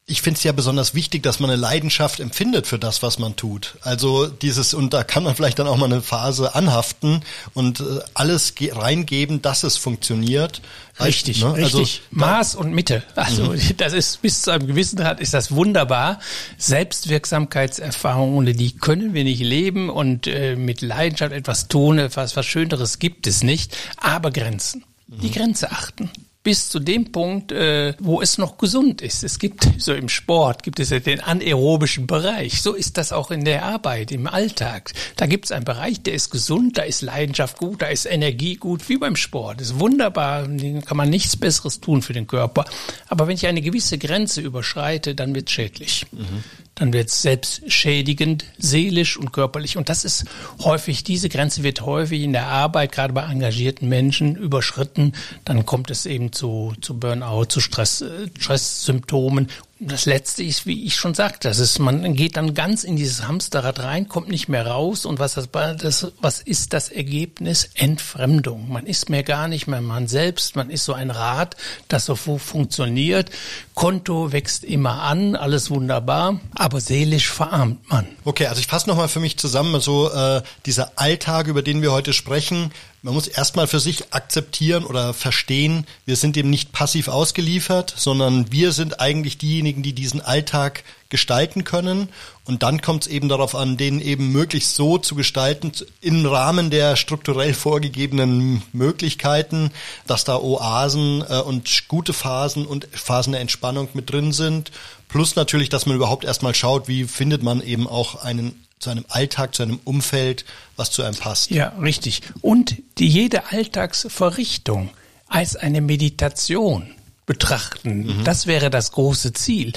ich 0.07 0.21
finde 0.21 0.37
es 0.37 0.45
ja 0.45 0.53
besonders 0.53 0.95
wichtig, 0.95 1.23
dass 1.23 1.41
man 1.41 1.49
eine 1.49 1.59
Leidenschaft 1.59 2.21
empfindet 2.21 2.67
für 2.67 2.79
das, 2.79 3.03
was 3.03 3.19
man 3.19 3.37
tut. 3.37 3.79
Also 3.81 4.27
dieses, 4.27 4.75
und 4.75 4.93
da 4.93 5.03
kann 5.03 5.25
man 5.25 5.35
vielleicht 5.35 5.59
dann 5.59 5.67
auch 5.67 5.79
mal 5.79 5.87
eine 5.87 6.03
Phase 6.03 6.55
anhaften 6.55 7.23
und 7.55 7.81
äh, 7.81 8.01
alles 8.13 8.53
reingeben, 8.61 9.41
dass 9.41 9.63
es 9.63 9.79
funktioniert. 9.79 10.61
Richtig, 11.01 11.43
ne? 11.43 11.55
richtig. 11.55 11.73
Also, 11.75 11.87
Maß 12.11 12.55
und 12.55 12.73
Mitte. 12.75 13.03
Also 13.15 13.53
mhm. 13.53 13.61
das 13.79 13.95
ist 13.95 14.21
bis 14.21 14.43
zu 14.43 14.51
einem 14.51 14.67
gewissen 14.67 14.97
Grad 14.97 15.21
ist 15.21 15.33
das 15.33 15.53
wunderbar. 15.53 16.21
Selbstwirksamkeitserfahrung, 16.59 18.35
ohne 18.37 18.53
die 18.53 18.77
können 18.77 19.15
wir 19.15 19.25
nicht 19.25 19.41
leben 19.41 19.89
und 19.89 20.27
äh, 20.27 20.55
mit 20.55 20.83
Leidenschaft 20.83 21.33
etwas 21.33 21.69
tun, 21.69 21.99
etwas 21.99 22.37
was 22.37 22.45
Schöneres 22.45 22.99
gibt 22.99 23.27
es 23.27 23.43
nicht. 23.43 23.75
Aber 23.97 24.31
Grenzen. 24.31 24.85
Die 25.07 25.29
mhm. 25.29 25.33
Grenze 25.33 25.71
achten 25.71 26.11
bis 26.45 26.69
zu 26.69 26.79
dem 26.79 27.11
Punkt, 27.11 27.51
äh, 27.51 27.95
wo 27.99 28.21
es 28.21 28.39
noch 28.39 28.59
gesund 28.59 29.03
ist. 29.03 29.25
Es 29.25 29.41
gibt 29.41 29.67
so 29.79 29.93
im 29.93 30.09
Sport 30.09 30.63
gibt 30.63 30.79
es 30.79 30.91
ja 30.91 31.01
den 31.01 31.21
anaerobischen 31.21 32.07
Bereich. 32.07 32.63
So 32.63 32.75
ist 32.75 32.99
das 32.99 33.13
auch 33.13 33.33
in 33.33 33.45
der 33.45 33.65
Arbeit, 33.65 34.13
im 34.13 34.29
Alltag. 34.29 34.93
Da 35.17 35.27
gibt 35.27 35.47
es 35.47 35.53
einen 35.53 35.65
Bereich, 35.65 36.03
der 36.03 36.15
ist 36.15 36.31
gesund, 36.31 36.79
da 36.79 36.83
ist 36.83 37.03
Leidenschaft 37.03 37.59
gut, 37.59 37.83
da 37.83 37.87
ist 37.87 38.07
Energie 38.07 38.57
gut, 38.57 38.89
wie 38.89 38.99
beim 38.99 39.17
Sport. 39.17 39.61
Das 39.61 39.69
ist 39.69 39.81
wunderbar, 39.81 40.47
da 40.47 40.81
kann 40.83 40.97
man 40.97 41.11
nichts 41.11 41.37
Besseres 41.37 41.81
tun 41.81 42.03
für 42.03 42.13
den 42.13 42.27
Körper. 42.27 42.67
Aber 43.09 43.27
wenn 43.27 43.35
ich 43.35 43.47
eine 43.47 43.63
gewisse 43.63 43.99
Grenze 43.99 44.43
überschreite, 44.43 45.15
dann 45.15 45.35
wird 45.35 45.51
schädlich. 45.51 46.07
Mhm. 46.13 46.45
Dann 46.75 46.93
wird 46.93 47.09
es 47.09 47.23
selbstschädigend, 47.23 48.45
seelisch 48.59 49.17
und 49.17 49.33
körperlich. 49.33 49.77
Und 49.77 49.89
das 49.89 50.05
ist 50.05 50.25
häufig, 50.61 51.05
diese 51.05 51.29
Grenze 51.29 51.63
wird 51.63 51.83
häufig 51.83 52.23
in 52.23 52.33
der 52.33 52.49
Arbeit, 52.49 52.93
gerade 52.93 53.13
bei 53.13 53.23
engagierten 53.23 53.89
Menschen, 53.89 54.37
überschritten. 54.37 55.13
Dann 55.45 55.67
kommt 55.67 55.91
es 55.91 56.07
eben 56.07 56.33
zu, 56.33 56.73
zu 56.81 56.99
Burnout, 56.99 57.47
zu 57.47 57.61
Stress, 57.61 58.01
äh, 58.01 58.29
Stresssymptomen 58.39 59.49
das 59.89 60.07
letzte 60.07 60.43
ist, 60.43 60.67
wie 60.67 60.85
ich 60.85 60.97
schon 60.97 61.15
sagte, 61.15 61.49
das 61.49 61.59
ist, 61.59 61.79
man 61.79 62.15
geht 62.15 62.37
dann 62.37 62.55
ganz 62.55 62.85
in 62.85 62.97
dieses 62.97 63.27
Hamsterrad 63.27 63.81
rein, 63.81 64.09
kommt 64.09 64.29
nicht 64.29 64.49
mehr 64.49 64.67
raus 64.67 65.05
und 65.05 65.19
was 65.19 65.35
das, 65.35 65.49
das, 65.51 66.13
was 66.21 66.41
ist 66.41 66.73
das 66.73 66.89
Ergebnis? 66.89 67.71
Entfremdung. 67.75 68.71
Man 68.71 68.87
ist 68.87 69.11
mehr 69.11 69.23
gar 69.23 69.49
nicht 69.49 69.67
mehr 69.67 69.81
man 69.81 70.09
selbst, 70.09 70.57
man 70.57 70.71
ist 70.71 70.85
so 70.85 70.93
ein 70.93 71.11
Rad, 71.11 71.57
das 71.89 72.07
so 72.07 72.17
funktioniert. 72.17 73.31
Konto 73.75 74.33
wächst 74.33 74.65
immer 74.65 75.03
an, 75.03 75.37
alles 75.37 75.71
wunderbar, 75.71 76.41
aber 76.55 76.81
seelisch 76.81 77.29
verarmt 77.29 77.89
man. 77.89 78.07
Okay, 78.25 78.47
also 78.47 78.61
ich 78.61 78.67
fasse 78.67 78.89
nochmal 78.89 79.09
für 79.09 79.21
mich 79.21 79.39
zusammen, 79.39 79.81
so 79.81 80.11
äh, 80.11 80.43
dieser 80.67 80.93
Alltag, 80.97 81.47
über 81.47 81.63
den 81.63 81.83
wir 81.83 81.93
heute 81.93 82.13
sprechen, 82.13 82.73
man 83.05 83.13
muss 83.13 83.27
erstmal 83.27 83.67
für 83.67 83.81
sich 83.81 84.15
akzeptieren 84.15 84.83
oder 84.83 85.13
verstehen, 85.13 85.87
wir 86.07 86.17
sind 86.17 86.37
dem 86.37 86.49
nicht 86.49 86.73
passiv 86.73 87.09
ausgeliefert, 87.09 87.93
sondern 87.95 88.51
wir 88.51 88.73
sind 88.73 88.99
eigentlich 88.99 89.37
diejenigen, 89.37 89.83
die 89.83 89.93
diesen 89.93 90.23
Alltag 90.23 90.85
gestalten 91.11 91.65
können. 91.65 92.09
Und 92.47 92.63
dann 92.63 92.81
kommt 92.81 93.03
es 93.03 93.09
eben 93.09 93.29
darauf 93.29 93.55
an, 93.55 93.77
den 93.77 94.01
eben 94.01 94.33
möglichst 94.33 94.75
so 94.75 94.97
zu 94.97 95.17
gestalten, 95.17 95.73
im 96.01 96.25
Rahmen 96.25 96.71
der 96.71 96.97
strukturell 96.97 97.53
vorgegebenen 97.55 98.63
Möglichkeiten, 98.73 99.71
dass 100.07 100.25
da 100.25 100.37
Oasen 100.37 101.23
äh, 101.29 101.41
und 101.41 101.89
gute 101.89 102.15
Phasen 102.15 102.65
und 102.65 102.89
Phasen 102.91 103.33
der 103.33 103.43
Entspannung 103.43 103.91
mit 103.93 104.11
drin 104.11 104.33
sind. 104.33 104.73
Plus 105.09 105.37
natürlich, 105.37 105.69
dass 105.69 105.85
man 105.85 105.97
überhaupt 105.97 106.25
erstmal 106.25 106.55
schaut, 106.55 106.89
wie 106.89 107.05
findet 107.05 107.43
man 107.43 107.61
eben 107.61 107.87
auch 107.87 108.23
einen 108.23 108.64
zu 108.79 108.91
einem 108.91 109.05
Alltag, 109.09 109.55
zu 109.55 109.63
einem 109.63 109.81
Umfeld, 109.85 110.45
was 110.77 110.91
zu 110.91 111.03
einem 111.03 111.17
passt. 111.17 111.51
Ja, 111.51 111.69
richtig. 111.81 112.23
Und 112.41 112.77
die 112.99 113.09
jede 113.09 113.51
Alltagsverrichtung 113.53 114.91
als 115.29 115.57
eine 115.57 115.81
Meditation 115.81 116.95
betrachten. 117.27 118.19
Mhm. 118.19 118.25
Das 118.25 118.47
wäre 118.47 118.71
das 118.71 118.93
große 118.93 119.33
Ziel 119.33 119.73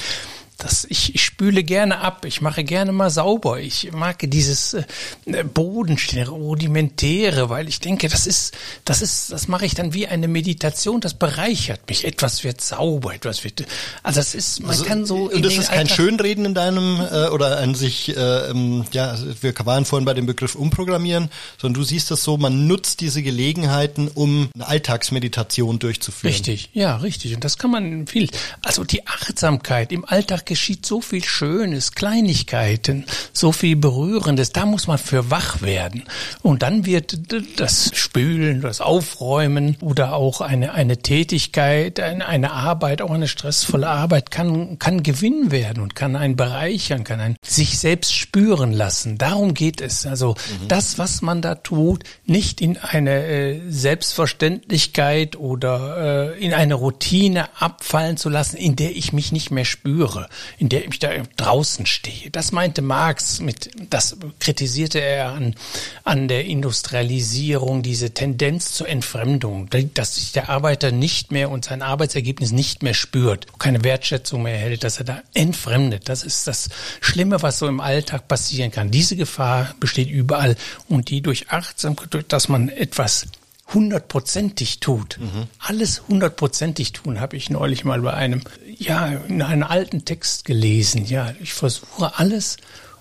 das, 0.58 0.88
ich, 0.90 1.14
ich 1.14 1.24
spüle 1.24 1.64
gerne 1.64 2.00
ab, 2.00 2.26
ich 2.26 2.42
mache 2.42 2.64
gerne 2.64 2.92
mal 2.92 3.12
sauber. 3.12 3.60
Ich 3.60 3.92
mag 3.92 4.18
dieses 4.24 4.74
äh, 4.74 5.44
Bodenständige, 5.44 6.32
Rudimentäre, 6.32 7.50
weil 7.50 7.68
ich 7.68 7.80
denke, 7.80 8.10
das 8.10 8.26
ist, 8.26 8.56
das 8.84 9.04
ist, 9.04 9.32
das 9.32 9.48
mache 9.48 9.68
ich 9.68 9.76
dann 9.76 9.94
wie 9.94 10.08
eine 10.08 10.28
Meditation, 10.28 11.00
das 11.00 11.14
bereichert 11.14 11.82
mich. 11.88 12.06
Etwas 12.06 12.44
wird 12.44 12.60
sauber, 12.62 13.14
etwas 13.14 13.44
wird, 13.44 13.66
also 14.02 14.20
das 14.20 14.34
ist, 14.34 14.62
man 14.62 14.72
also, 14.72 14.86
kann 14.86 15.06
so. 15.06 15.30
Und 15.30 15.46
das 15.46 15.54
ist 15.54 15.70
kein 15.70 15.82
Alltag 15.82 15.96
Schönreden 15.96 16.46
in 16.46 16.54
deinem, 16.56 17.02
äh, 17.02 17.28
oder 17.28 17.60
an 17.60 17.76
sich, 17.76 18.18
äh, 18.18 18.50
ähm, 18.50 18.84
ja, 18.94 19.16
wir 19.42 19.54
waren 19.64 19.86
vorhin 19.86 20.06
bei 20.06 20.16
dem 20.16 20.26
Begriff 20.26 20.56
umprogrammieren, 20.56 21.30
sondern 21.60 21.80
du 21.82 21.86
siehst 21.86 22.10
das 22.10 22.24
so, 22.24 22.38
man 22.38 22.66
nutzt 22.66 23.02
diese 23.02 23.22
Gelegenheiten, 23.22 24.08
um 24.08 24.50
eine 24.56 24.68
Alltagsmeditation 24.68 25.78
durchzuführen. 25.78 26.34
Richtig, 26.34 26.72
ja, 26.74 26.96
richtig. 26.98 27.36
Und 27.36 27.44
das 27.44 27.60
kann 27.60 27.70
man 27.70 28.08
viel, 28.08 28.30
also 28.64 28.84
die 28.84 29.06
Achtsamkeit 29.06 29.92
im 29.92 30.04
Alltag 30.04 30.47
geschieht 30.48 30.86
so 30.86 31.01
viel 31.01 31.24
Schönes, 31.24 31.92
Kleinigkeiten, 31.92 33.06
so 33.34 33.51
viel 33.51 33.75
Berührendes. 33.75 34.51
Da 34.51 34.66
muss 34.66 34.88
man 34.88 34.98
für 34.98 35.30
wach 35.30 35.62
werden. 35.62 36.04
Und 36.42 36.63
dann 36.63 36.86
wird 36.86 37.20
das 37.60 37.92
Spülen, 37.94 38.62
das 38.62 38.82
Aufräumen 38.82 39.77
oder 39.82 40.13
auch 40.13 40.42
eine, 40.42 40.74
eine 40.74 40.98
Tätigkeit, 40.98 42.00
eine, 42.00 42.25
eine 42.25 42.51
Arbeit, 42.51 43.01
auch 43.01 43.12
eine 43.12 43.27
stressvolle 43.27 43.88
Arbeit 43.88 44.32
kann, 44.32 44.80
kann 44.80 45.04
Gewinn 45.04 45.51
werden 45.51 45.84
und 45.84 45.96
kann 45.96 46.16
einen 46.16 46.36
bereichern, 46.36 47.04
kann 47.04 47.20
einen 47.20 47.36
sich 47.44 47.77
selbst 47.77 48.16
spüren 48.16 48.72
lassen. 48.72 49.18
Darum 49.18 49.54
geht 49.54 49.82
es. 49.82 50.06
Also 50.06 50.36
mhm. 50.62 50.68
das, 50.68 50.98
was 50.98 51.22
man 51.22 51.42
da 51.42 51.56
tut, 51.56 52.04
nicht 52.25 52.62
in 52.62 52.77
eine 52.77 53.25
äh, 53.25 53.62
Selbstverständlichkeit 53.70 55.36
oder 55.36 56.34
äh, 56.34 56.44
in 56.44 56.54
eine 56.54 56.75
Routine 56.75 57.50
abfallen 57.60 58.18
zu 58.18 58.30
lassen, 58.30 58.58
in 58.58 58.75
der 58.75 58.96
ich 58.96 59.13
mich 59.13 59.32
nicht 59.32 59.51
mehr 59.51 59.66
spüre 59.66 60.30
in 60.58 60.70
der 60.70 60.88
ich 60.88 61.00
da 61.00 61.10
draußen 61.36 61.86
stehe. 61.86 62.29
Das 62.32 62.51
meinte 62.51 62.82
Marx 62.82 63.39
mit, 63.39 63.72
das 63.89 64.17
kritisierte 64.39 65.00
er 65.00 65.29
an, 65.29 65.56
an 66.03 66.27
der 66.27 66.46
Industrialisierung, 66.46 67.84
diese 67.84 68.12
Tendenz 68.12 68.74
zur 68.74 68.88
Entfremdung, 68.89 69.70
dass 69.94 70.15
sich 70.15 70.32
der 70.32 70.50
Arbeiter 70.50 70.91
nicht 70.91 71.32
mehr 71.32 71.50
und 71.50 71.65
sein 71.65 71.82
Arbeitsergebnis 71.82 72.51
nicht 72.51 72.84
mehr 72.84 72.94
spürt, 72.94 73.48
keine 73.60 73.84
Wertschätzung 73.84 74.44
mehr 74.44 74.53
erhält, 74.53 74.84
dass 74.84 74.98
er 74.98 75.06
da 75.06 75.22
entfremdet. 75.34 76.10
Das 76.10 76.24
ist 76.24 76.48
das 76.48 76.70
Schlimme, 77.01 77.41
was 77.41 77.60
so 77.60 77.67
im 77.67 77.79
Alltag 77.79 78.27
passieren 78.27 78.72
kann. 78.72 78.91
Diese 78.91 79.15
Gefahr 79.15 79.75
besteht 79.79 80.10
überall 80.10 80.56
und 80.88 81.10
die 81.10 81.22
durch 81.22 81.50
Achtsamkeit, 81.50 82.25
dass 82.32 82.50
man 82.50 82.70
etwas 82.70 83.27
hundertprozentig 83.74 84.80
tut. 84.80 85.18
Mhm. 85.20 85.48
Alles 85.60 86.08
hundertprozentig 86.08 86.94
tun, 86.94 87.20
habe 87.20 87.36
ich 87.36 87.50
neulich 87.50 87.84
mal 87.84 88.02
bei 88.02 88.14
einem, 88.14 88.42
ja, 88.78 89.08
in 89.08 89.42
einem 89.42 89.64
alten 89.64 90.06
Text 90.06 90.46
gelesen. 90.46 91.06
Ja, 91.06 91.34
ich 91.42 91.54
versuche 91.54 92.18
alles 92.18 92.58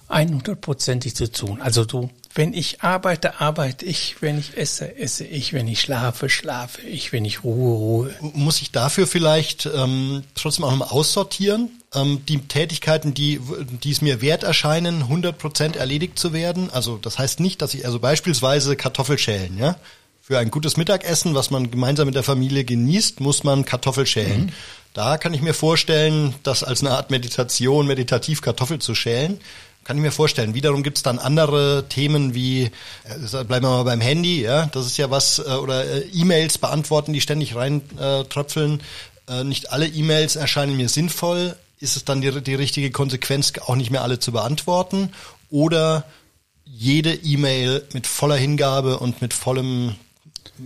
100%ig 0.09 1.15
zu 1.15 1.31
tun. 1.31 1.61
Also 1.61 1.87
so, 1.89 2.11
wenn 2.35 2.53
ich 2.53 2.83
arbeite, 2.83 3.41
arbeite 3.41 3.85
ich, 3.85 4.17
wenn 4.21 4.39
ich 4.39 4.57
esse, 4.57 4.97
esse 4.97 5.25
ich, 5.25 5.53
wenn 5.53 5.67
ich 5.69 5.81
schlafe, 5.81 6.29
schlafe 6.29 6.83
ich, 6.83 7.13
wenn 7.13 7.25
ich 7.25 7.45
ruhe, 7.45 7.77
ruhe. 7.77 8.15
Muss 8.35 8.61
ich 8.61 8.71
dafür 8.73 9.07
vielleicht 9.07 9.67
ähm, 9.67 10.23
trotzdem 10.35 10.65
auch 10.65 10.71
nochmal 10.71 10.89
aussortieren? 10.89 11.71
Ähm, 11.95 12.23
die 12.29 12.39
Tätigkeiten, 12.41 13.15
die, 13.15 13.41
die 13.83 13.91
es 13.91 14.01
mir 14.01 14.21
wert 14.21 14.43
erscheinen, 14.43 15.05
100% 15.05 15.77
erledigt 15.77 16.19
zu 16.19 16.33
werden? 16.33 16.71
Also 16.71 16.99
das 16.99 17.19
heißt 17.19 17.41
nicht, 17.41 17.63
dass 17.63 17.75
ich, 17.75 17.87
also 17.87 17.99
beispielsweise 17.99 18.77
Kartoffelschälen, 18.77 19.59
ja? 19.59 19.77
Für 20.27 20.41
ein 20.41 20.51
gutes 20.51 20.77
Mittagessen, 20.77 21.37
was 21.37 21.53
man 21.53 21.71
gemeinsam 21.71 22.07
mit 22.07 22.17
der 22.17 22.25
Familie 22.25 22.65
genießt, 22.65 23.21
muss 23.21 23.45
man 23.45 23.65
Kartoffel 23.65 24.07
schälen. 24.07 24.47
Mhm. 24.47 24.53
Da 24.93 25.19
kann 25.19 25.33
ich 25.33 25.41
mir 25.41 25.55
vorstellen, 25.55 26.35
das 26.43 26.65
als 26.65 26.81
eine 26.81 26.91
Art 26.91 27.13
Meditation, 27.13 27.87
meditativ 27.87 28.41
Kartoffel 28.41 28.81
zu 28.81 28.97
schälen, 28.97 29.39
kann 29.85 29.97
ich 29.97 30.03
mir 30.03 30.11
vorstellen. 30.11 30.55
Wiederum 30.55 30.83
gibt's 30.83 31.05
dann 31.05 31.21
andere 31.21 31.85
Themen 31.89 32.35
wie, 32.35 32.65
äh, 32.65 33.45
bleiben 33.45 33.67
wir 33.67 33.71
mal 33.71 33.85
beim 33.85 34.01
Handy, 34.01 34.43
ja, 34.43 34.67
das 34.67 34.87
ist 34.87 34.97
ja 34.97 35.13
was, 35.13 35.39
äh, 35.39 35.43
oder 35.43 35.85
äh, 35.85 36.01
E-Mails 36.13 36.59
beantworten, 36.59 37.13
die 37.13 37.21
ständig 37.21 37.55
reintröpfeln. 37.55 38.83
Äh, 39.29 39.45
nicht 39.45 39.71
alle 39.71 39.87
E-Mails 39.87 40.35
erscheinen 40.35 40.77
mir 40.77 40.89
sinnvoll. 40.89 41.55
Ist 41.79 41.95
es 41.95 42.05
dann 42.05 42.21
die, 42.21 42.43
die 42.43 42.57
richtige 42.57 42.91
Konsequenz, 42.91 43.53
auch 43.65 43.77
nicht 43.77 43.93
mehr 43.93 44.03
alle 44.03 44.19
zu 44.19 44.33
beantworten? 44.33 45.13
Oder 45.51 46.03
jede 46.65 47.15
E-Mail 47.15 47.87
mit 47.93 48.09
voller 48.09 48.35
Hingabe 48.35 48.99
und 48.99 49.23
mit 49.23 49.33
vollem 49.33 49.95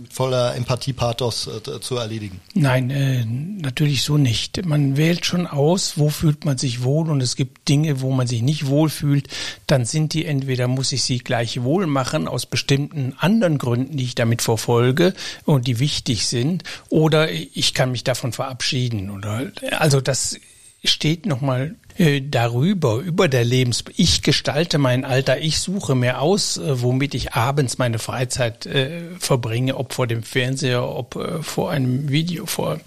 voller 0.09 0.55
Empathiepathos 0.55 1.47
äh, 1.47 1.79
zu 1.81 1.97
erledigen? 1.97 2.39
Nein, 2.53 2.89
äh, 2.89 3.25
natürlich 3.25 4.03
so 4.03 4.17
nicht. 4.17 4.65
Man 4.65 4.97
wählt 4.97 5.25
schon 5.25 5.47
aus, 5.47 5.97
wo 5.97 6.09
fühlt 6.09 6.45
man 6.45 6.57
sich 6.57 6.83
wohl 6.83 7.09
und 7.09 7.21
es 7.21 7.35
gibt 7.35 7.67
Dinge, 7.67 8.01
wo 8.01 8.11
man 8.11 8.27
sich 8.27 8.41
nicht 8.41 8.67
wohl 8.67 8.89
fühlt. 8.89 9.27
Dann 9.67 9.85
sind 9.85 10.13
die 10.13 10.25
entweder 10.25 10.67
muss 10.67 10.91
ich 10.91 11.03
sie 11.03 11.19
gleich 11.19 11.63
wohl 11.63 11.87
machen 11.87 12.27
aus 12.27 12.45
bestimmten 12.45 13.13
anderen 13.17 13.57
Gründen, 13.57 13.97
die 13.97 14.03
ich 14.03 14.15
damit 14.15 14.41
verfolge 14.41 15.13
und 15.45 15.67
die 15.67 15.79
wichtig 15.79 16.27
sind, 16.27 16.63
oder 16.89 17.31
ich 17.31 17.73
kann 17.73 17.91
mich 17.91 18.03
davon 18.03 18.33
verabschieden. 18.33 19.09
Oder 19.09 19.51
also 19.79 20.01
das 20.01 20.39
steht 20.83 21.25
nochmal 21.25 21.75
äh, 22.01 22.21
darüber, 22.21 22.97
über 22.97 23.27
der 23.27 23.45
Lebens... 23.45 23.83
Ich 23.95 24.23
gestalte 24.23 24.77
mein 24.79 25.05
Alter, 25.05 25.39
ich 25.39 25.59
suche 25.59 25.93
mir 25.95 26.19
aus, 26.19 26.57
äh, 26.57 26.81
womit 26.81 27.13
ich 27.13 27.33
abends 27.33 27.77
meine 27.77 27.99
Freizeit 27.99 28.65
äh, 28.65 29.01
verbringe, 29.19 29.77
ob 29.77 29.93
vor 29.93 30.07
dem 30.07 30.23
Fernseher, 30.23 30.87
ob 30.87 31.15
äh, 31.15 31.43
vor 31.43 31.71
einem 31.71 32.09
Video, 32.09 32.45
vor 32.45 32.79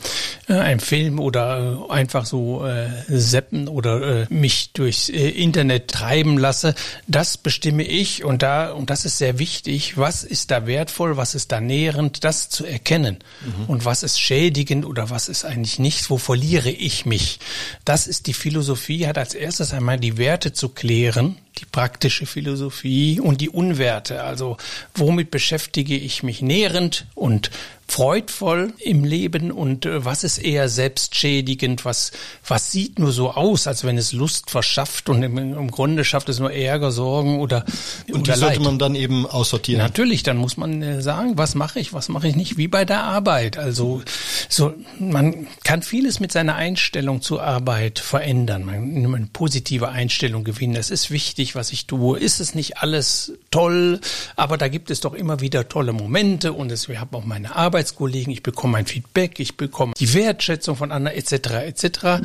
einem 0.48 0.80
Film 0.80 1.20
oder 1.20 1.86
einfach 1.88 2.26
so 2.26 2.66
äh, 2.66 2.88
seppen 3.08 3.68
oder 3.68 4.26
mich 4.28 4.72
durchs 4.72 5.08
Internet 5.08 5.88
treiben 5.88 6.36
lasse. 6.36 6.74
Das 7.06 7.38
bestimme 7.38 7.82
ich 7.84 8.24
und 8.24 8.42
da, 8.42 8.72
und 8.72 8.90
das 8.90 9.04
ist 9.04 9.18
sehr 9.18 9.38
wichtig, 9.38 9.96
was 9.96 10.22
ist 10.24 10.50
da 10.50 10.66
wertvoll, 10.66 11.16
was 11.16 11.34
ist 11.34 11.52
da 11.52 11.60
nährend, 11.60 12.24
das 12.24 12.50
zu 12.50 12.66
erkennen. 12.66 13.18
Mhm. 13.44 13.64
Und 13.66 13.84
was 13.84 14.02
ist 14.02 14.20
schädigend 14.20 14.84
oder 14.84 15.08
was 15.08 15.28
ist 15.28 15.44
eigentlich 15.44 15.78
nichts, 15.78 16.10
wo 16.10 16.18
verliere 16.18 16.70
ich 16.70 17.06
mich. 17.06 17.38
Das 17.84 18.06
ist 18.06 18.26
die 18.26 18.34
Philosophie 18.34 19.03
hat 19.08 19.18
als 19.18 19.34
erstes 19.34 19.72
einmal 19.72 19.98
die 19.98 20.18
Werte 20.18 20.52
zu 20.52 20.68
klären, 20.68 21.36
die 21.58 21.66
praktische 21.66 22.26
Philosophie 22.26 23.20
und 23.20 23.40
die 23.40 23.50
Unwerte. 23.50 24.22
Also 24.22 24.56
womit 24.94 25.30
beschäftige 25.30 25.96
ich 25.96 26.22
mich 26.22 26.42
nährend 26.42 27.06
und 27.14 27.50
freudvoll 27.86 28.72
im 28.78 29.04
Leben 29.04 29.50
und 29.50 29.86
äh, 29.86 30.04
was 30.04 30.24
ist 30.24 30.38
eher 30.38 30.68
selbstschädigend, 30.68 31.84
was, 31.84 32.12
was 32.46 32.72
sieht 32.72 32.98
nur 32.98 33.12
so 33.12 33.32
aus, 33.32 33.66
als 33.66 33.84
wenn 33.84 33.98
es 33.98 34.12
Lust 34.12 34.50
verschafft 34.50 35.08
und 35.08 35.22
im, 35.22 35.36
im 35.36 35.70
Grunde 35.70 36.04
schafft 36.04 36.28
es 36.28 36.38
nur 36.38 36.50
Ärger, 36.52 36.90
Sorgen 36.90 37.40
oder 37.40 37.64
Und 38.08 38.22
oder 38.22 38.32
die 38.32 38.38
sollte 38.38 38.60
man 38.60 38.78
dann 38.78 38.94
eben 38.94 39.26
aussortieren. 39.26 39.80
Natürlich, 39.80 40.22
dann 40.22 40.38
muss 40.38 40.56
man 40.56 40.82
äh, 40.82 41.02
sagen, 41.02 41.36
was 41.36 41.54
mache 41.54 41.78
ich, 41.78 41.92
was 41.92 42.08
mache 42.08 42.26
ich 42.26 42.36
nicht, 42.36 42.56
wie 42.56 42.68
bei 42.68 42.84
der 42.84 43.02
Arbeit. 43.02 43.58
Also 43.58 44.02
so, 44.48 44.72
man 44.98 45.46
kann 45.62 45.82
vieles 45.82 46.20
mit 46.20 46.32
seiner 46.32 46.56
Einstellung 46.56 47.20
zur 47.20 47.42
Arbeit 47.42 47.98
verändern. 47.98 48.64
Man 48.64 49.02
kann 49.02 49.14
eine 49.14 49.28
positive 49.32 49.90
Einstellung 49.90 50.42
gewinnen. 50.42 50.76
Es 50.76 50.90
ist 50.90 51.10
wichtig, 51.10 51.43
was 51.54 51.72
ich 51.72 51.86
tue. 51.86 52.18
Ist 52.18 52.40
es 52.40 52.54
nicht 52.54 52.78
alles 52.78 53.32
toll, 53.50 54.00
aber 54.36 54.56
da 54.56 54.68
gibt 54.68 54.90
es 54.90 55.00
doch 55.00 55.14
immer 55.14 55.40
wieder 55.40 55.68
tolle 55.68 55.92
Momente 55.92 56.52
und 56.52 56.72
es, 56.72 56.88
wir 56.88 57.00
haben 57.00 57.14
auch 57.14 57.24
meine 57.24 57.54
Arbeit 57.54 57.74
Arbeitskollegen, 57.74 58.32
ich 58.32 58.42
bekomme 58.42 58.78
ein 58.78 58.86
Feedback, 58.86 59.40
ich 59.40 59.56
bekomme 59.56 59.94
die 59.98 60.14
Wertschätzung 60.14 60.76
von 60.76 60.92
anderen 60.92 61.18
etc. 61.18 61.32
etc. 61.66 62.22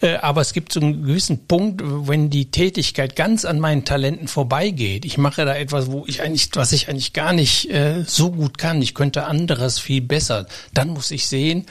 Äh, 0.00 0.16
aber 0.16 0.42
es 0.42 0.52
gibt 0.52 0.72
so 0.72 0.80
einen 0.80 1.06
gewissen 1.06 1.46
Punkt, 1.46 1.82
wenn 1.82 2.28
die 2.28 2.50
Tätigkeit 2.50 3.16
ganz 3.16 3.44
an 3.44 3.58
meinen 3.58 3.84
Talenten 3.84 4.28
vorbeigeht. 4.28 5.04
Ich 5.04 5.16
mache 5.16 5.44
da 5.44 5.56
etwas, 5.56 5.90
wo 5.90 6.04
ich 6.06 6.22
eigentlich, 6.22 6.50
was 6.54 6.72
ich 6.72 6.88
eigentlich 6.88 7.12
gar 7.12 7.32
nicht 7.32 7.70
äh, 7.70 8.04
so 8.06 8.30
gut 8.30 8.58
kann. 8.58 8.82
Ich 8.82 8.94
könnte 8.94 9.24
anderes 9.24 9.78
viel 9.78 10.02
besser. 10.02 10.46
Dann 10.74 10.90
muss 10.90 11.10
ich 11.10 11.26
sehen, 11.26 11.66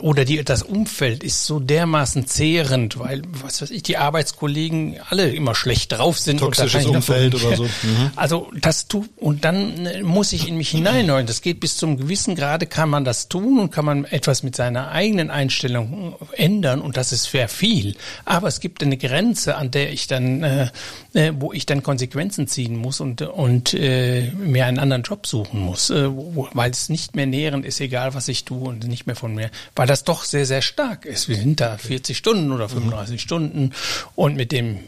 oder 0.00 0.24
die, 0.24 0.42
das 0.42 0.62
Umfeld 0.64 1.22
ist 1.22 1.46
so 1.46 1.60
dermaßen 1.60 2.26
zehrend, 2.26 2.98
weil, 2.98 3.22
was 3.30 3.62
weiß 3.62 3.70
ich, 3.70 3.84
die 3.84 3.98
Arbeitskollegen 3.98 4.96
alle 5.08 5.30
immer 5.30 5.54
schlecht 5.54 5.92
drauf 5.92 6.18
sind. 6.18 6.40
Toxisches 6.40 6.86
Umfeld 6.86 7.36
oder 7.36 7.56
so. 7.56 7.62
Mhm. 7.64 8.10
Also 8.16 8.50
das 8.60 8.88
tu 8.88 9.06
und 9.16 9.44
dann 9.44 9.86
äh, 9.86 10.02
muss 10.02 10.32
ich 10.32 10.48
in 10.48 10.56
mich 10.56 10.70
hineinhören. 10.70 11.26
Das 11.26 11.40
geht 11.40 11.60
bis 11.60 11.76
zum 11.76 11.96
gewissen 11.96 12.34
Grade, 12.34 12.66
kann 12.66 12.90
man 12.90 13.04
das 13.04 13.28
tun 13.28 13.60
und 13.60 13.70
kann 13.70 13.84
man 13.84 14.04
etwas 14.06 14.42
mit 14.42 14.56
seiner 14.56 14.90
eigenen 14.90 15.30
Einstellung 15.30 16.16
ändern 16.32 16.80
und 16.80 16.96
das 16.96 17.12
ist 17.12 17.30
sehr 17.30 17.48
viel. 17.48 17.94
Aber 18.24 18.48
es 18.48 18.58
gibt 18.58 18.82
eine 18.82 18.96
Grenze, 18.96 19.54
an 19.56 19.70
der 19.70 19.92
ich 19.92 20.08
dann, 20.08 20.42
äh, 20.42 20.70
äh, 21.14 21.32
wo 21.38 21.52
ich 21.52 21.64
dann 21.66 21.84
Konsequenzen 21.84 22.48
ziehen 22.48 22.76
muss 22.76 23.00
und, 23.00 23.22
und 23.22 23.72
äh, 23.74 24.32
mir 24.32 24.66
einen 24.66 24.80
anderen 24.80 25.04
Job 25.04 25.28
suchen 25.28 25.60
muss, 25.60 25.90
äh, 25.90 26.10
wo, 26.10 26.48
weil 26.54 26.72
es 26.72 26.88
nicht 26.88 27.14
mehr 27.14 27.26
nährend 27.26 27.64
ist, 27.64 27.80
egal 27.80 28.14
was 28.14 28.26
ich 28.26 28.44
tue 28.44 28.68
und 28.68 28.88
nicht 28.88 29.06
mehr 29.06 29.16
von 29.16 29.32
mir 29.32 29.50
weil 29.76 29.86
das 29.86 30.04
doch 30.04 30.24
sehr, 30.24 30.46
sehr 30.46 30.62
stark 30.62 31.04
ist. 31.04 31.28
Wir 31.28 31.36
sind 31.36 31.60
da 31.60 31.76
40 31.76 32.16
Stunden 32.16 32.52
oder 32.52 32.68
35 32.68 33.14
mhm. 33.14 33.18
Stunden 33.18 33.72
und 34.14 34.36
mit 34.36 34.52
den 34.52 34.80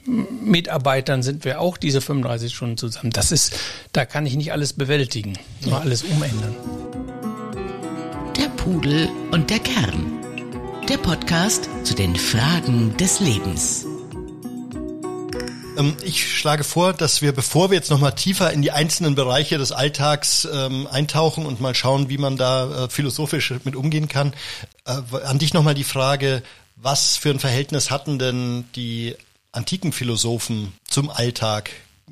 Mitarbeitern 0.45 1.23
sind 1.23 1.45
wir 1.45 1.61
auch 1.61 1.77
diese 1.77 2.01
35 2.01 2.55
Stunden 2.55 2.77
zusammen. 2.77 3.11
Das 3.11 3.33
ist, 3.33 3.55
da 3.93 4.05
kann 4.05 4.27
ich 4.27 4.37
nicht 4.37 4.53
alles 4.53 4.73
bewältigen, 4.73 5.39
nur 5.65 5.81
alles 5.81 6.03
umändern. 6.03 6.55
Der 8.37 8.49
Pudel 8.49 9.09
und 9.31 9.51
der 9.51 9.59
Kern. 9.59 10.19
Der 10.89 10.99
Podcast 10.99 11.69
zu 11.85 11.95
den 11.95 12.17
Fragen 12.17 12.97
des 12.97 13.21
Lebens. 13.21 13.87
Ähm, 15.77 15.97
ich 16.03 16.39
schlage 16.39 16.65
vor, 16.65 16.93
dass 16.93 17.23
wir, 17.23 17.33
bevor 17.33 17.71
wir 17.71 17.77
jetzt 17.77 17.91
nochmal 17.91 18.15
tiefer 18.15 18.53
in 18.53 18.63
die 18.63 18.73
einzelnen 18.73 19.15
Bereiche 19.15 19.59
des 19.59 19.73
Alltags 19.73 20.47
ähm, 20.53 20.87
eintauchen 20.87 21.47
und 21.47 21.61
mal 21.61 21.75
schauen, 21.75 22.09
wie 22.09 22.19
man 22.19 22.37
da 22.37 22.85
äh, 22.85 22.89
philosophisch 22.89 23.55
mit 23.65 23.77
umgehen 23.77 24.09
kann, 24.09 24.35
äh, 24.85 25.01
an 25.25 25.39
dich 25.39 25.55
nochmal 25.55 25.75
die 25.75 25.85
Frage, 25.85 26.43
was 26.77 27.17
für 27.17 27.31
ein 27.31 27.39
Verhältnis 27.39 27.91
hatten 27.91 28.19
denn 28.19 28.65
die 28.75 29.15
antiken 29.53 29.93
Philosophen 29.93 30.73
zum 30.89 31.11
Alltag? 31.11 31.71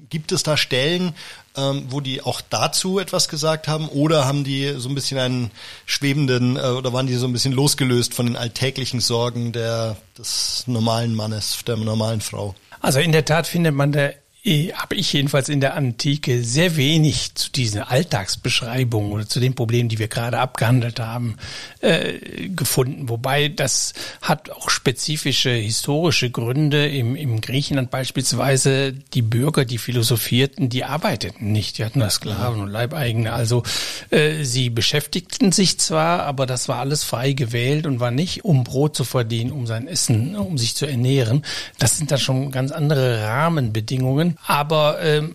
Gibt 0.09 0.33
es 0.33 0.43
da 0.43 0.57
Stellen, 0.57 1.14
ähm, 1.57 1.87
wo 1.88 2.00
die 2.00 2.23
auch 2.23 2.40
dazu 2.40 2.99
etwas 2.99 3.29
gesagt 3.29 3.69
haben 3.69 3.88
oder 3.88 4.25
haben 4.25 4.45
die 4.45 4.75
so 4.79 4.88
ein 4.88 4.95
bisschen 4.95 5.19
einen 5.19 5.50
schwebenden 5.85 6.57
äh, 6.57 6.61
oder 6.61 6.93
waren 6.93 7.07
die 7.07 7.17
so 7.17 7.26
ein 7.26 7.33
bisschen 7.33 7.52
losgelöst 7.52 8.14
von 8.14 8.26
den 8.26 8.37
alltäglichen 8.37 9.00
Sorgen 9.00 9.52
der, 9.52 9.97
des 10.17 10.64
normalen 10.67 11.14
Mannes, 11.14 11.59
der 11.67 11.76
normalen 11.76 12.21
Frau? 12.21 12.55
Also 12.80 13.00
in 13.00 13.12
der 13.12 13.25
Tat 13.25 13.46
findet 13.46 13.75
man 13.75 13.92
da 13.92 14.10
habe 14.42 14.94
ich 14.94 15.12
jedenfalls 15.12 15.50
in 15.50 15.61
der 15.61 15.75
Antike 15.75 16.42
sehr 16.42 16.76
wenig 16.76 17.35
zu 17.35 17.50
diesen 17.50 17.82
Alltagsbeschreibungen 17.82 19.12
oder 19.12 19.28
zu 19.28 19.38
den 19.38 19.54
Problemen, 19.54 19.90
die 19.90 19.99
wir 19.99 20.09
gerade 20.09 20.38
abgehandelt 20.38 20.99
haben, 20.99 21.37
äh, 21.80 22.49
gefunden. 22.49 23.11
Wobei 23.11 23.49
das 23.49 23.92
hat 24.23 24.50
auch 24.50 24.70
spezifische 24.70 25.50
historische 25.50 26.30
Gründe. 26.30 26.88
Im, 26.88 27.16
Im 27.16 27.42
Griechenland 27.42 27.90
beispielsweise 27.90 28.94
die 28.94 29.20
Bürger, 29.20 29.66
die 29.66 29.76
philosophierten, 29.76 30.70
die 30.70 30.85
arbeiteten 30.85 31.52
nicht. 31.52 31.76
Die 31.76 31.85
hatten 31.85 32.00
da 32.00 32.09
Sklaven 32.09 32.62
und 32.62 32.68
Leibeigene. 32.68 33.35
Also 33.35 33.62
äh, 34.09 34.44
sie 34.44 34.70
beschäftigten 34.70 35.52
sich 35.52 35.78
zwar, 35.78 36.23
aber 36.23 36.47
das 36.47 36.66
war 36.66 36.78
alles 36.78 37.04
frei 37.04 37.32
gewählt 37.32 37.87
und 37.87 38.00
war 38.00 38.11
nicht, 38.11 38.44
um 38.47 38.64
Brot 38.64 38.97
zu 38.97 39.04
verdienen, 39.04 39.52
um 39.52 39.66
sein 39.66 39.87
Essen, 39.87 40.35
um 40.35 40.56
sich 40.56 40.75
zu 40.75 40.87
ernähren. 40.87 41.44
Das 41.78 41.99
sind 41.99 42.11
dann 42.11 42.18
schon 42.18 42.50
ganz 42.50 42.73
andere 42.73 43.23
Rahmenbedingungen 43.23 44.29
aber 44.46 45.00
ähm, 45.02 45.34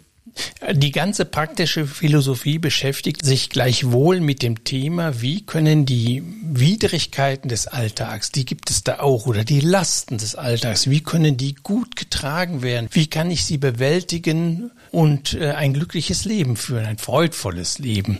die 0.73 0.91
ganze 0.91 1.23
praktische 1.23 1.87
Philosophie 1.87 2.59
beschäftigt 2.59 3.23
sich 3.23 3.49
gleichwohl 3.49 4.19
mit 4.19 4.41
dem 4.41 4.65
Thema, 4.65 5.21
wie 5.21 5.45
können 5.45 5.85
die 5.85 6.23
Widrigkeiten 6.43 7.47
des 7.47 7.67
Alltags, 7.67 8.31
die 8.31 8.43
gibt 8.43 8.69
es 8.69 8.83
da 8.83 8.99
auch, 8.99 9.27
oder 9.27 9.45
die 9.45 9.61
Lasten 9.61 10.17
des 10.17 10.35
Alltags, 10.35 10.89
wie 10.89 11.01
können 11.01 11.37
die 11.37 11.55
gut 11.55 11.95
getragen 11.95 12.61
werden? 12.63 12.89
Wie 12.91 13.07
kann 13.07 13.31
ich 13.31 13.45
sie 13.45 13.57
bewältigen 13.57 14.71
und 14.91 15.33
äh, 15.35 15.51
ein 15.51 15.73
glückliches 15.73 16.25
Leben 16.25 16.57
führen, 16.57 16.85
ein 16.85 16.97
freudvolles 16.97 17.79
Leben? 17.79 18.19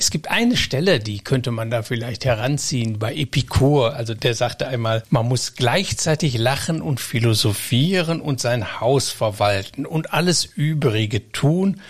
Es 0.00 0.10
gibt 0.10 0.30
eine 0.30 0.56
Stelle, 0.56 1.00
die 1.00 1.18
könnte 1.18 1.50
man 1.50 1.72
da 1.72 1.82
vielleicht 1.82 2.24
heranziehen 2.24 3.00
bei 3.00 3.16
Epikur. 3.16 3.96
Also 3.96 4.14
der 4.14 4.34
sagte 4.34 4.68
einmal, 4.68 5.02
man 5.10 5.26
muss 5.26 5.56
gleichzeitig 5.56 6.38
lachen 6.38 6.80
und 6.80 7.00
philosophieren 7.00 8.20
und 8.20 8.38
sein 8.38 8.80
Haus 8.80 9.10
verwalten 9.10 9.86
und 9.86 10.12
alles 10.12 10.44
Übrige 10.44 11.32
tun, 11.32 11.80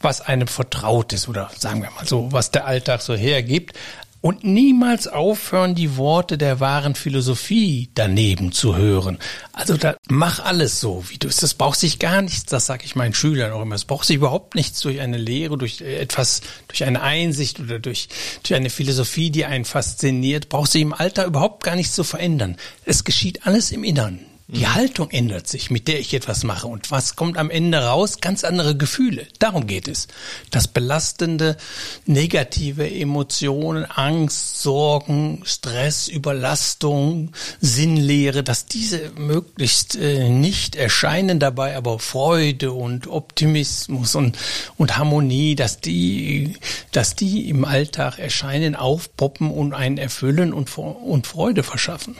was 0.00 0.22
einem 0.22 0.48
vertraut 0.48 1.12
ist 1.12 1.28
oder 1.28 1.50
sagen 1.54 1.82
wir 1.82 1.90
mal 1.90 2.06
so, 2.06 2.32
was 2.32 2.50
der 2.50 2.64
Alltag 2.64 3.02
so 3.02 3.14
hergibt 3.14 3.76
und 4.20 4.44
niemals 4.44 5.08
aufhören, 5.08 5.74
die 5.74 5.96
Worte 5.96 6.36
der 6.36 6.60
wahren 6.60 6.94
Philosophie 6.94 7.90
daneben 7.94 8.52
zu 8.52 8.76
hören. 8.76 9.18
Also 9.52 9.76
da 9.76 9.96
mach 10.08 10.44
alles 10.44 10.80
so, 10.80 11.04
wie 11.08 11.18
du 11.18 11.28
es. 11.28 11.36
Das 11.36 11.54
braucht 11.54 11.78
sich 11.78 11.98
gar 11.98 12.20
nichts, 12.22 12.44
das 12.44 12.66
sage 12.66 12.84
ich 12.84 12.96
meinen 12.96 13.14
Schülern 13.14 13.52
auch 13.52 13.62
immer. 13.62 13.74
Es 13.74 13.84
braucht 13.84 14.06
sich 14.06 14.16
überhaupt 14.16 14.54
nichts 14.54 14.80
durch 14.80 15.00
eine 15.00 15.16
Lehre, 15.16 15.56
durch 15.56 15.80
etwas, 15.80 16.42
durch 16.68 16.84
eine 16.84 17.02
Einsicht 17.02 17.60
oder 17.60 17.78
durch, 17.78 18.08
durch 18.42 18.54
eine 18.54 18.70
Philosophie, 18.70 19.30
die 19.30 19.46
einen 19.46 19.64
fasziniert, 19.64 20.48
braucht 20.48 20.70
sich 20.70 20.82
im 20.82 20.92
Alter 20.92 21.24
überhaupt 21.24 21.62
gar 21.62 21.76
nichts 21.76 21.94
zu 21.94 22.04
verändern. 22.04 22.56
Es 22.84 23.04
geschieht 23.04 23.46
alles 23.46 23.72
im 23.72 23.84
Innern. 23.84 24.29
Die 24.52 24.60
mhm. 24.60 24.74
Haltung 24.74 25.10
ändert 25.10 25.46
sich, 25.46 25.70
mit 25.70 25.86
der 25.86 26.00
ich 26.00 26.12
etwas 26.12 26.42
mache. 26.42 26.66
Und 26.66 26.90
was 26.90 27.14
kommt 27.14 27.38
am 27.38 27.50
Ende 27.50 27.78
raus? 27.78 28.20
Ganz 28.20 28.42
andere 28.42 28.76
Gefühle. 28.76 29.26
Darum 29.38 29.66
geht 29.66 29.86
es. 29.86 30.08
Das 30.50 30.66
belastende, 30.66 31.56
negative 32.04 32.90
Emotionen, 32.90 33.84
Angst, 33.84 34.60
Sorgen, 34.60 35.42
Stress, 35.44 36.08
Überlastung, 36.08 37.30
Sinnlehre, 37.60 38.42
dass 38.42 38.66
diese 38.66 39.12
möglichst 39.16 39.94
äh, 39.94 40.28
nicht 40.28 40.74
erscheinen 40.74 41.38
dabei, 41.38 41.76
aber 41.76 42.00
Freude 42.00 42.72
und 42.72 43.06
Optimismus 43.06 44.16
und, 44.16 44.36
und 44.76 44.96
Harmonie, 44.96 45.54
dass 45.54 45.80
die, 45.80 46.56
dass 46.90 47.14
die 47.14 47.48
im 47.48 47.64
Alltag 47.64 48.18
erscheinen, 48.18 48.74
aufpoppen 48.74 49.50
und 49.50 49.74
einen 49.74 49.98
erfüllen 49.98 50.52
und, 50.52 50.76
und 50.76 51.26
Freude 51.28 51.62
verschaffen. 51.62 52.16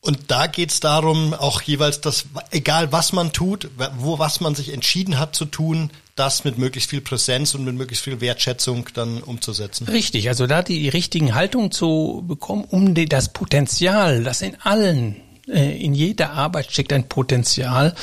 Und 0.00 0.30
da 0.30 0.46
geht's 0.46 0.80
darum, 0.80 1.34
auch 1.34 1.60
jeweils 1.60 2.00
das, 2.00 2.26
egal 2.50 2.92
was 2.92 3.12
man 3.12 3.32
tut, 3.32 3.68
wo 3.98 4.18
was 4.18 4.40
man 4.40 4.54
sich 4.54 4.72
entschieden 4.72 5.18
hat 5.18 5.34
zu 5.34 5.44
tun, 5.44 5.90
das 6.14 6.44
mit 6.44 6.58
möglichst 6.58 6.90
viel 6.90 7.00
Präsenz 7.00 7.54
und 7.54 7.64
mit 7.64 7.74
möglichst 7.74 8.04
viel 8.04 8.20
Wertschätzung 8.20 8.88
dann 8.94 9.22
umzusetzen. 9.22 9.88
Richtig, 9.88 10.28
also 10.28 10.46
da 10.46 10.62
die 10.62 10.88
richtigen 10.88 11.34
Haltung 11.34 11.70
zu 11.70 12.24
bekommen, 12.26 12.64
um 12.64 12.94
das 12.94 13.32
Potenzial, 13.32 14.22
das 14.22 14.42
in 14.42 14.56
allen 14.62 15.16
in 15.48 15.94
jeder 15.94 16.32
Arbeit 16.32 16.70
steckt 16.70 16.92
ein 16.92 17.08
Potenzial 17.08 17.94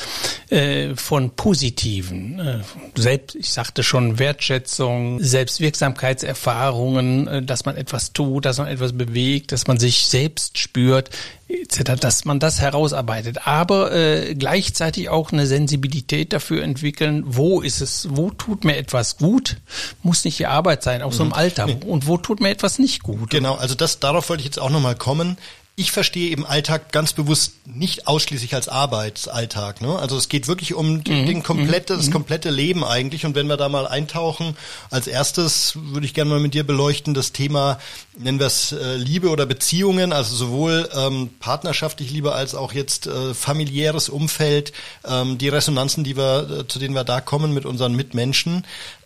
äh, 0.49 0.95
von 0.95 1.29
positiven, 1.31 2.39
äh, 2.39 2.61
selbst, 2.95 3.35
ich 3.35 3.51
sagte 3.51 3.83
schon, 3.83 4.17
Wertschätzung, 4.17 5.21
Selbstwirksamkeitserfahrungen, 5.21 7.27
äh, 7.27 7.43
dass 7.43 7.65
man 7.65 7.77
etwas 7.77 8.13
tut, 8.13 8.45
dass 8.45 8.57
man 8.57 8.65
etwas 8.67 8.93
bewegt, 8.93 9.51
dass 9.51 9.67
man 9.67 9.77
sich 9.77 10.07
selbst 10.07 10.57
spürt, 10.57 11.11
etc., 11.47 11.99
dass 11.99 12.25
man 12.25 12.39
das 12.39 12.61
herausarbeitet, 12.61 13.45
aber 13.45 13.91
äh, 13.91 14.33
gleichzeitig 14.33 15.09
auch 15.09 15.31
eine 15.31 15.45
Sensibilität 15.45 16.33
dafür 16.33 16.63
entwickeln, 16.63 17.25
wo 17.27 17.61
ist 17.61 17.81
es, 17.81 18.07
wo 18.09 18.31
tut 18.31 18.65
mir 18.65 18.77
etwas 18.77 19.17
gut, 19.17 19.57
muss 20.01 20.25
nicht 20.25 20.39
die 20.39 20.47
Arbeit 20.47 20.81
sein, 20.81 21.03
auch 21.03 21.13
so 21.13 21.21
im 21.21 21.29
mhm. 21.29 21.35
Alter, 21.35 21.67
und 21.85 22.07
wo 22.07 22.17
tut 22.17 22.41
mir 22.41 22.49
etwas 22.49 22.79
nicht 22.79 23.03
gut. 23.03 23.29
Genau, 23.29 23.53
also 23.53 23.75
das 23.75 23.99
darauf 23.99 24.29
wollte 24.29 24.41
ich 24.41 24.45
jetzt 24.45 24.59
auch 24.59 24.71
nochmal 24.71 24.95
kommen 24.95 25.37
ich 25.77 25.91
verstehe 25.91 26.29
eben 26.29 26.45
Alltag 26.45 26.93
ganz 26.93 27.11
bewusst 27.11 27.53
nicht 27.65 28.07
ausschließlich 28.07 28.55
als 28.55 28.69
Arbeitsalltag. 28.69 29.81
Ne? 29.81 29.99
Also 29.99 30.15
es 30.15 30.29
geht 30.29 30.47
wirklich 30.47 30.73
um 30.73 30.95
mhm. 30.95 31.03
den 31.03 31.43
komplette, 31.43 31.97
das 31.97 32.07
mhm. 32.07 32.11
komplette 32.13 32.49
Leben 32.49 32.85
eigentlich. 32.85 33.25
Und 33.25 33.35
wenn 33.35 33.47
wir 33.47 33.57
da 33.57 33.67
mal 33.67 33.85
eintauchen, 33.85 34.55
als 34.89 35.07
erstes 35.07 35.73
würde 35.75 36.05
ich 36.05 36.13
gerne 36.13 36.31
mal 36.31 36.39
mit 36.39 36.53
dir 36.53 36.63
beleuchten 36.63 37.13
das 37.13 37.33
Thema, 37.33 37.77
nennen 38.17 38.39
wir 38.39 38.47
es 38.47 38.71
äh, 38.71 38.95
Liebe 38.95 39.29
oder 39.29 39.45
Beziehungen, 39.45 40.13
also 40.13 40.33
sowohl 40.33 40.89
ähm, 40.95 41.31
partnerschaftlich 41.41 42.09
Liebe 42.09 42.33
als 42.33 42.55
auch 42.55 42.71
jetzt 42.71 43.07
äh, 43.07 43.33
familiäres 43.33 44.07
Umfeld, 44.07 44.71
ähm, 45.05 45.37
die 45.37 45.49
Resonanzen, 45.49 46.05
die 46.05 46.15
wir, 46.15 46.61
äh, 46.61 46.67
zu 46.69 46.79
denen 46.79 46.95
wir 46.95 47.03
da 47.03 47.19
kommen 47.19 47.53
mit 47.53 47.65
unseren 47.65 47.95
Mitmenschen. 47.95 48.63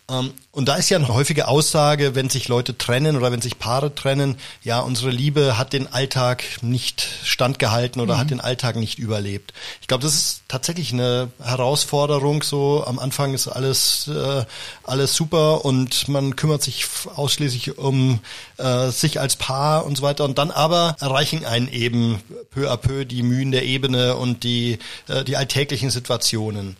Ähm, 0.09 0.33
und 0.51 0.67
da 0.67 0.75
ist 0.75 0.89
ja 0.89 0.97
eine 0.97 1.07
häufige 1.07 1.47
Aussage, 1.47 2.15
wenn 2.15 2.29
sich 2.29 2.47
Leute 2.47 2.77
trennen 2.77 3.15
oder 3.15 3.31
wenn 3.31 3.41
sich 3.41 3.59
Paare 3.59 3.93
trennen, 3.93 4.35
ja, 4.63 4.79
unsere 4.79 5.11
Liebe 5.11 5.57
hat 5.57 5.73
den 5.73 5.91
Alltag 5.91 6.43
nicht 6.61 7.07
standgehalten 7.23 8.01
oder 8.01 8.15
mhm. 8.15 8.19
hat 8.19 8.29
den 8.31 8.41
Alltag 8.41 8.75
nicht 8.75 8.99
überlebt. 8.99 9.53
Ich 9.81 9.87
glaube, 9.87 10.03
das 10.03 10.15
ist 10.15 10.41
tatsächlich 10.47 10.91
eine 10.91 11.29
Herausforderung. 11.41 12.43
So 12.43 12.83
am 12.85 12.99
Anfang 12.99 13.33
ist 13.33 13.47
alles 13.47 14.07
äh, 14.07 14.43
alles 14.83 15.13
super 15.15 15.63
und 15.63 16.07
man 16.07 16.35
kümmert 16.35 16.63
sich 16.63 16.85
ausschließlich 17.15 17.77
um 17.77 18.19
äh, 18.57 18.89
sich 18.89 19.19
als 19.19 19.35
Paar 19.35 19.85
und 19.85 19.97
so 19.97 20.03
weiter. 20.03 20.25
Und 20.25 20.37
dann 20.37 20.51
aber 20.51 20.95
erreichen 20.99 21.45
einen 21.45 21.71
eben 21.71 22.21
peu 22.49 22.71
à 22.71 22.77
peu 22.77 23.05
die 23.05 23.23
Mühen 23.23 23.51
der 23.51 23.63
Ebene 23.63 24.15
und 24.15 24.43
die 24.43 24.79
äh, 25.07 25.23
die 25.23 25.37
alltäglichen 25.37 25.91
Situationen. 25.91 26.75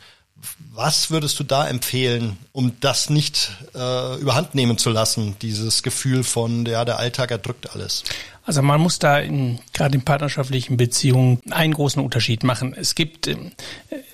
Was 0.73 1.11
würdest 1.11 1.39
du 1.39 1.43
da 1.43 1.67
empfehlen, 1.67 2.37
um 2.51 2.73
das 2.79 3.09
nicht 3.09 3.51
äh, 3.75 4.19
überhand 4.19 4.55
nehmen 4.55 4.77
zu 4.77 4.89
lassen, 4.89 5.35
dieses 5.41 5.83
Gefühl 5.83 6.23
von, 6.23 6.65
ja, 6.65 6.85
der 6.85 6.99
Alltag 6.99 7.31
erdrückt 7.31 7.73
alles? 7.73 8.03
Also 8.45 8.61
man 8.61 8.81
muss 8.81 8.97
da 8.97 9.21
gerade 9.73 9.95
in 9.95 10.01
partnerschaftlichen 10.01 10.77
Beziehungen 10.77 11.39
einen 11.51 11.73
großen 11.73 12.01
Unterschied 12.03 12.43
machen. 12.43 12.73
Es 12.73 12.95
gibt, 12.95 13.27
äh, 13.27 13.35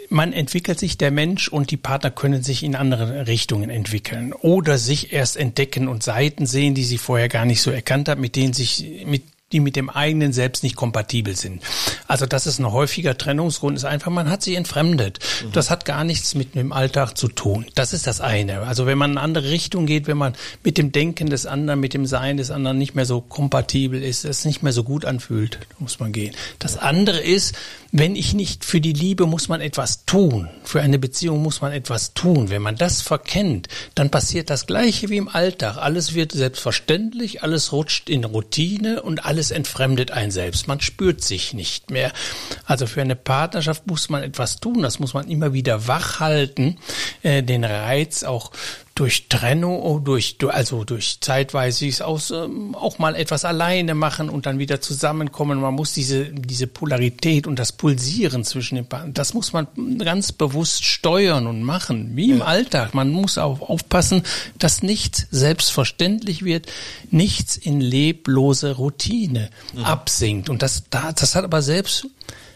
man 0.10 0.34
entwickelt 0.34 0.80
sich 0.80 0.98
der 0.98 1.12
Mensch 1.12 1.48
und 1.48 1.72
die 1.72 1.78
Partner 1.78 2.12
können 2.12 2.44
sich 2.44 2.64
in 2.64 2.76
andere 2.76 3.28
Richtungen 3.28 3.70
entwickeln 3.70 4.34
oder 4.34 4.78
sich 4.78 5.14
erst 5.14 5.38
entdecken 5.38 5.88
und 5.88 6.04
Seiten 6.04 6.48
sehen, 6.48 6.76
die 6.76 6.84
sie 6.84 6.98
vorher 6.98 7.30
gar 7.30 7.46
nicht 7.46 7.62
so 7.62 7.72
erkannt 7.72 8.10
haben, 8.10 8.22
mit 8.22 8.36
denen 8.36 8.54
sich, 8.54 9.06
mit 9.06 9.24
die 9.52 9.60
mit 9.60 9.76
dem 9.76 9.92
eigenen 9.92 10.34
Selbst 10.34 10.64
nicht 10.64 10.76
kompatibel 10.76 11.36
sind. 11.36 11.62
Also 12.08 12.26
das 12.26 12.48
ist 12.48 12.58
ein 12.58 12.72
häufiger 12.72 13.16
Trennungsgrund, 13.16 13.78
ist 13.78 13.86
einfach, 13.86 14.10
man 14.10 14.30
hat 14.30 14.42
sich 14.42 14.56
entfremdet. 14.56 15.20
Mhm. 15.44 15.52
Das 15.52 15.70
hat 15.70 15.86
gar 15.86 16.04
nichts 16.04 16.34
mit 16.34 16.56
dem 16.56 16.74
Alltag 16.74 17.16
zu 17.16 17.28
tun. 17.28 17.68
Das 17.76 17.94
ist 17.94 18.08
das 18.08 18.22
eine. 18.22 18.62
Also 18.62 18.88
wenn 18.88 18.98
man 18.98 19.12
in 19.12 19.18
eine 19.18 19.24
andere 19.24 19.50
Richtung 19.50 19.86
geht, 19.86 20.08
wenn 20.08 20.18
man 20.18 20.34
mit 20.64 20.80
dem 20.80 20.92
Denken 20.92 21.30
des 21.30 21.46
anderen, 21.46 21.80
mit 21.80 21.94
dem 21.94 22.08
Sein 22.08 22.38
des 22.38 22.50
anderen 22.50 22.80
nicht 22.80 22.96
mehr 22.96 23.06
so 23.06 23.22
kompatibel 23.22 24.02
ist, 24.02 24.26
es 24.26 24.46
nicht 24.46 24.64
mehr 24.64 24.74
so 24.74 24.84
gut 24.84 25.06
anfühlt, 25.06 25.60
muss 25.78 26.00
man 26.00 26.12
gehen. 26.12 26.34
Das 26.58 26.78
andere 26.78 27.20
ist, 27.20 27.54
wenn 27.92 28.16
ich 28.16 28.34
nicht 28.34 28.66
für 28.66 28.82
die 28.82 28.94
Liebe 28.94 29.28
muss 29.28 29.48
man 29.48 29.62
etwas 29.62 30.06
tun, 30.06 30.50
für 30.64 30.82
eine 30.82 31.00
Beziehung 31.00 31.42
muss 31.42 31.62
man 31.62 31.72
etwas 31.72 32.14
tun. 32.14 32.50
Wenn 32.50 32.64
man 32.64 32.76
das 32.76 33.02
verkennt, 33.02 33.68
dann 33.94 34.10
passiert 34.10 34.50
das 34.50 34.66
Gleiche 34.66 35.10
wie 35.10 35.18
im 35.18 35.30
Alltag. 35.30 35.78
Alles 35.78 36.16
wird 36.16 36.32
selbstverständlich, 36.32 37.44
alles 37.44 37.72
rutscht 37.72 38.10
in 38.10 38.24
Routine 38.24 39.04
und 39.04 39.24
alles 39.24 39.35
entfremdet 39.52 40.12
einen 40.12 40.32
selbst. 40.32 40.68
Man 40.68 40.82
spürt 40.82 41.22
sich 41.22 41.54
nicht 41.54 41.92
mehr. 41.92 42.12
Also 42.66 42.88
für 42.88 43.02
eine 43.02 43.16
Partnerschaft 43.16 43.88
muss 43.88 44.10
man 44.10 44.24
etwas 44.24 44.60
tun. 44.60 44.82
Das 44.82 45.00
muss 45.00 45.14
man 45.14 45.30
immer 45.30 45.54
wieder 45.54 45.88
wach 45.88 46.20
halten, 46.20 46.78
äh, 47.24 47.44
den 47.44 47.64
Reiz 47.64 48.24
auch 48.24 48.52
durch 48.96 49.28
Trennung, 49.28 49.82
oh, 49.82 50.00
durch, 50.00 50.38
also 50.48 50.86
durch 50.86 51.20
zeitweise 51.20 52.06
aus, 52.06 52.32
ähm, 52.32 52.74
auch 52.76 52.98
mal 52.98 53.14
etwas 53.14 53.44
alleine 53.44 53.94
machen 53.94 54.30
und 54.30 54.46
dann 54.46 54.58
wieder 54.58 54.80
zusammenkommen. 54.80 55.60
Man 55.60 55.74
muss 55.74 55.92
diese, 55.92 56.32
diese 56.32 56.66
Polarität 56.66 57.46
und 57.46 57.60
das 57.60 57.74
Pulsieren 57.74 58.46
zwischen 58.46 58.76
den 58.76 58.86
Partnern, 58.86 59.14
das 59.14 59.34
muss 59.34 59.52
man 59.52 59.68
ganz 60.00 60.32
bewusst 60.32 60.86
steuern 60.86 61.46
und 61.46 61.62
machen, 61.62 62.16
wie 62.16 62.32
im 62.32 62.40
ja. 62.40 62.46
Alltag. 62.46 62.94
Man 62.94 63.10
muss 63.10 63.38
auch 63.38 63.60
aufpassen, 63.60 64.24
dass 64.60 64.82
nichts 64.82 65.28
selbstverständlich 65.30 66.46
wird, 66.46 66.72
nichts 67.12 67.58
in 67.58 67.82
leblose 67.82 68.78
Routine 68.78 69.50
mhm. 69.74 69.84
absinkt. 69.84 70.50
Und 70.50 70.62
das, 70.62 70.86
das 70.90 71.36
hat 71.36 71.44
aber 71.44 71.62
selbst 71.62 72.08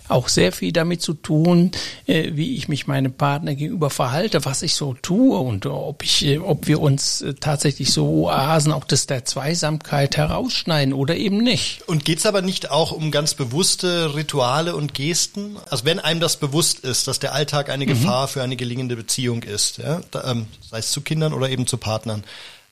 auch 0.10 0.28
sehr 0.28 0.52
viel 0.52 0.72
damit 0.72 1.02
zu 1.02 1.14
tun, 1.14 1.72
äh, 2.08 2.32
wie 2.34 2.56
ich 2.56 2.68
mich 2.68 2.88
meinem 2.88 3.14
Partner 3.14 3.56
gegenüber 3.56 3.90
verhalte, 3.90 4.44
was 4.46 4.62
ich 4.62 4.76
so 4.76 4.94
tue 4.94 5.38
und 5.38 5.66
ob 5.66 6.04
ich, 6.04 6.26
äh, 6.26 6.40
ob 6.40 6.68
wir 6.68 6.82
uns 6.82 7.22
äh, 7.22 7.34
tatsächlich 7.34 7.94
so 7.94 8.26
Oasen 8.26 8.72
auch 8.72 8.84
des 8.84 9.08
der 9.08 9.26
Zweisamkeit 9.26 10.18
herausschneiden 10.18 10.94
oder 10.94 11.16
eben 11.16 11.38
nicht. 11.38 11.88
Und 11.88 12.06
geht's 12.06 12.26
aber 12.26 12.42
nicht 12.42 12.72
auch 12.72 12.92
um 12.92 13.12
ganz 13.12 13.34
bewusste 13.34 14.16
Rituale 14.16 14.76
und 14.76 14.94
Gesten? 14.94 15.58
Also 15.70 15.86
wenn 15.86 16.00
einem 16.00 16.20
das 16.20 16.38
bewusst 16.38 16.80
ist, 16.80 17.08
dass 17.08 17.20
der 17.20 17.34
Alltag 17.34 17.70
eine 17.70 17.86
mhm. 17.86 17.90
Gefahr 17.90 18.28
für 18.28 18.44
eine 18.44 18.56
gelingende 18.56 18.96
Beziehung 18.96 19.44
ist, 19.44 19.78
ja, 19.78 20.02
ähm, 20.26 20.48
sei 20.70 20.80
es 20.80 20.92
zu 20.92 21.02
Kindern 21.02 21.34
oder 21.34 21.50
eben 21.50 21.68
zu 21.68 21.78
Partnern, 21.78 22.24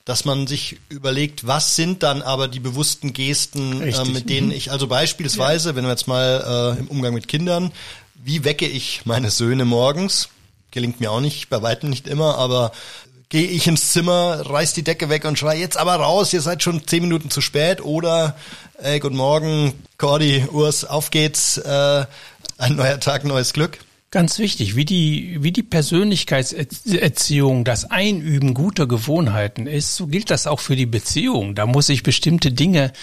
dass 0.08 0.24
man 0.24 0.48
sich 0.48 0.78
überlegt, 0.88 1.48
was 1.48 1.76
sind 1.76 2.02
dann 2.02 2.22
aber 2.22 2.48
die 2.48 2.62
bewussten 2.62 3.12
Gesten, 3.12 3.82
äh, 3.82 4.06
mit 4.06 4.30
denen 4.30 4.52
ich, 4.52 4.72
also 4.72 4.88
beispielsweise, 4.88 5.72
ja. 5.72 5.76
wenn 5.76 5.84
wir 5.84 5.91
jetzt 5.91 6.08
mal 6.08 6.78
äh, 6.78 6.80
im 6.80 6.88
Umgang 6.88 7.13
mit 7.13 7.28
Kindern, 7.28 7.74
wie 8.15 8.46
wecke 8.46 8.65
ich 8.65 9.02
meine 9.04 9.32
Söhne 9.32 9.65
morgens? 9.65 10.30
Gelingt 10.72 11.02
mir 11.02 11.12
auch 11.12 11.20
nicht, 11.20 11.50
bei 11.50 11.62
weitem 11.62 11.89
nicht 11.89 12.08
immer, 12.08 12.38
aber 12.38 12.72
gehe 13.28 13.48
ich 13.48 13.67
ins 13.67 13.91
Zimmer, 13.91 14.50
reiß 14.50 14.72
die 14.76 14.84
Decke 14.84 15.10
weg 15.10 15.26
und 15.26 15.38
schrei 15.38 15.60
jetzt 15.60 15.76
aber 15.76 15.96
raus, 15.96 16.32
ihr 16.32 16.41
seid 16.41 16.63
schon 16.63 16.88
zehn 16.88 17.04
Minuten 17.04 17.30
zu 17.30 17.41
spät 17.41 17.84
oder 17.84 18.38
ey, 18.82 19.02
guten 19.02 19.17
Morgen, 19.17 19.74
Cordy, 19.98 20.48
Urs, 20.50 20.86
auf 20.86 21.12
geht's, 21.12 21.58
äh, 21.58 22.06
ein 22.58 22.76
neuer 22.78 23.02
Tag, 23.02 23.26
neues 23.26 23.52
Glück. 23.52 23.80
Ganz 24.10 24.39
wichtig, 24.39 24.78
wie 24.78 24.86
die, 24.86 25.36
wie 25.41 25.52
die 25.52 25.63
Persönlichkeitserziehung 25.63 27.65
das 27.65 27.91
Einüben 27.91 28.54
guter 28.54 28.88
Gewohnheiten 28.88 29.67
ist, 29.67 29.98
so 29.98 30.08
gilt 30.08 30.32
das 30.32 30.48
auch 30.48 30.62
für 30.62 30.78
die 30.78 30.86
Beziehung. 30.86 31.56
Da 31.56 31.65
muss 31.65 31.89
ich 31.89 32.04
bestimmte 32.04 32.54
Dinge, 32.54 32.93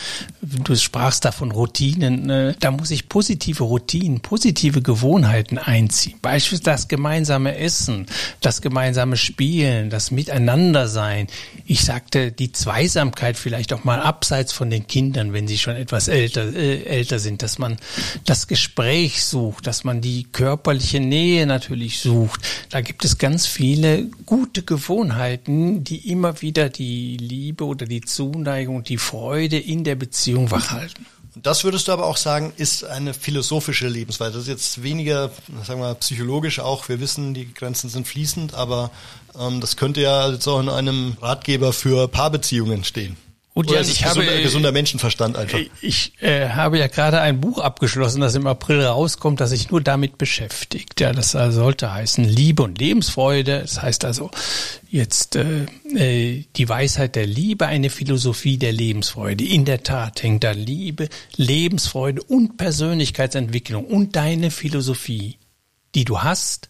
du 0.41 0.75
sprachst 0.75 1.27
da 1.27 1.33
von 1.33 1.51
Routinen, 1.51 2.25
ne, 2.25 2.57
da 2.59 2.71
muss 2.71 2.91
ich 2.91 3.11
positive 3.11 3.65
Routinen, 3.65 4.21
positive 4.21 4.81
Gewohnheiten 4.81 5.59
einziehen. 5.59 6.15
Beispielsweise 6.23 6.71
das 6.71 6.89
gemeinsame 6.89 7.59
Essen, 7.59 8.07
das 8.41 8.63
gemeinsame 8.63 9.19
Spielen, 9.19 9.91
das 9.91 10.11
Miteinandersein. 10.11 11.27
Ich 11.67 11.85
sagte, 11.85 12.33
die 12.33 12.53
Zweisamkeit 12.53 13.37
vielleicht 13.37 13.75
auch 13.75 13.85
mal 13.85 14.01
abseits 14.01 14.55
von 14.55 14.71
den 14.71 14.87
Kindern, 14.87 15.35
wenn 15.35 15.49
sie 15.49 15.59
schon 15.59 15.77
etwas 15.77 16.09
älter, 16.09 16.55
äh, 16.55 16.85
älter 16.85 17.19
sind, 17.19 17.43
dass 17.43 17.59
man 17.59 17.77
das 18.25 18.47
Gespräch 18.47 19.23
sucht, 19.23 19.67
dass 19.67 19.85
man 19.85 20.01
die 20.01 20.25
körperliche 20.33 20.94
körperliche 20.95 21.01
Nähe 21.01 21.47
natürlich 21.47 22.01
sucht. 22.01 22.41
Da 22.71 22.81
gibt 22.81 23.05
es 23.05 23.19
ganz 23.19 23.47
viele 23.47 24.07
gute 24.27 24.63
Gewohnheiten, 24.63 25.85
die 25.85 26.11
immer 26.11 26.41
wieder 26.41 26.69
die 26.69 27.17
Liebe 27.17 27.65
oder 27.65 27.87
die 27.87 28.01
Zuneigung, 28.01 28.85
die 28.85 28.99
Freude 28.99 29.59
in 29.59 29.85
der 29.85 29.97
Beziehung 29.97 30.51
wachhalten. 30.51 31.07
Das 31.37 31.65
würdest 31.65 31.89
du 31.89 31.93
aber 31.93 32.07
auch 32.07 32.17
sagen, 32.17 32.53
ist 32.57 32.85
eine 32.85 33.13
philosophische 33.13 33.89
Lebensweise. 33.89 34.35
Das 34.35 34.43
ist 34.43 34.49
jetzt 34.49 34.83
weniger, 34.85 35.33
sagen 35.65 35.81
wir, 35.81 35.95
psychologisch 35.97 36.61
auch. 36.61 36.89
Wir 36.89 37.01
wissen, 37.01 37.35
die 37.35 37.53
Grenzen 37.53 37.91
sind 37.91 38.07
fließend, 38.07 38.55
aber 38.55 38.93
ähm, 39.37 39.61
das 39.61 39.77
könnte 39.77 40.01
ja 40.01 40.31
jetzt 40.31 40.47
auch 40.47 40.61
in 40.61 40.69
einem 40.69 41.17
Ratgeber 41.21 41.73
für 41.73 42.07
Paarbeziehungen 42.07 42.85
stehen. 42.85 43.17
Und 43.55 43.71
ja, 43.71 43.81
ich 43.83 44.05
habe 44.05 44.19
gesunder, 44.21 44.43
gesunder 44.43 44.73
Menschenverstand 44.73 45.37
einfach. 45.37 45.61
Ich 45.81 46.13
äh, 46.21 46.49
habe 46.49 46.77
ja 46.77 46.89
gerade 46.89 47.21
ein 47.21 47.41
Buch 47.41 47.61
abgeschlossen, 47.61 48.21
das 48.21 48.35
im 48.35 48.49
April 48.49 48.85
rauskommt, 48.85 49.41
das 49.41 49.51
sich 49.51 49.71
nur 49.71 49.81
damit 49.81 50.19
beschäftigt. 50.19 51.01
Ja, 51.01 51.13
das 51.13 51.31
sollte 51.31 51.93
heißen 51.93 52.25
Liebe 52.25 52.65
und 52.65 52.81
Lebensfreude. 52.81 53.61
Das 53.61 53.81
heißt 53.81 54.05
also 54.05 54.33
jetzt 54.91 55.37
äh, 55.37 55.67
äh, 55.95 56.45
die 56.57 56.69
Weisheit 56.69 57.15
der 57.15 57.27
Liebe, 57.27 57.67
eine 57.69 57.91
Philosophie 57.91 58.59
der 58.59 58.73
Lebensfreude. 58.73 59.45
In 59.45 59.65
der 59.65 59.85
Tat 59.85 60.25
hängt 60.25 60.43
da 60.43 60.51
Liebe, 60.51 61.09
Lebensfreude 61.37 62.25
und 62.25 62.57
Persönlichkeitsentwicklung 62.57 63.85
und 63.85 64.17
deine 64.17 64.51
Philosophie, 64.51 65.39
die 65.95 66.05
du 66.05 66.23
hast, 66.23 66.69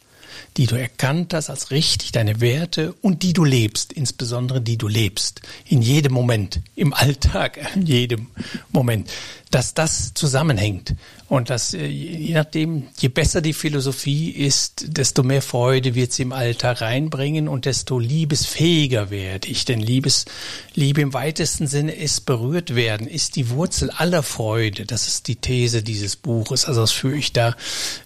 die 0.56 0.66
du 0.66 0.76
erkannt 0.76 1.34
hast 1.34 1.50
als 1.50 1.70
richtig, 1.70 2.12
deine 2.12 2.40
Werte 2.40 2.94
und 3.02 3.22
die 3.22 3.32
du 3.32 3.44
lebst, 3.44 3.92
insbesondere 3.92 4.60
die 4.60 4.78
du 4.78 4.88
lebst, 4.88 5.40
in 5.68 5.82
jedem 5.82 6.12
Moment, 6.12 6.60
im 6.74 6.92
Alltag, 6.94 7.58
in 7.74 7.86
jedem 7.86 8.28
Moment 8.70 9.08
dass 9.54 9.72
das 9.72 10.14
zusammenhängt 10.14 10.96
und 11.28 11.48
dass 11.48 11.72
äh, 11.72 11.86
je 11.86 12.34
nachdem, 12.34 12.88
je 12.98 13.08
besser 13.08 13.40
die 13.40 13.54
Philosophie 13.54 14.30
ist, 14.30 14.84
desto 14.88 15.22
mehr 15.22 15.42
Freude 15.42 15.94
wird 15.94 16.12
sie 16.12 16.22
im 16.22 16.32
Alltag 16.32 16.82
reinbringen 16.82 17.48
und 17.48 17.64
desto 17.64 17.98
liebesfähiger 17.98 19.10
werde 19.10 19.48
ich. 19.48 19.64
Denn 19.64 19.80
Liebes, 19.80 20.26
Liebe 20.74 21.00
im 21.00 21.14
weitesten 21.14 21.66
Sinne 21.66 21.92
ist 21.92 22.26
berührt 22.26 22.74
werden, 22.74 23.06
ist 23.06 23.36
die 23.36 23.50
Wurzel 23.50 23.90
aller 23.90 24.22
Freude. 24.22 24.84
Das 24.84 25.08
ist 25.08 25.28
die 25.28 25.36
These 25.36 25.82
dieses 25.82 26.16
Buches. 26.16 26.66
Also 26.66 26.82
das 26.82 26.92
führe 26.92 27.16
ich 27.16 27.32
da 27.32 27.56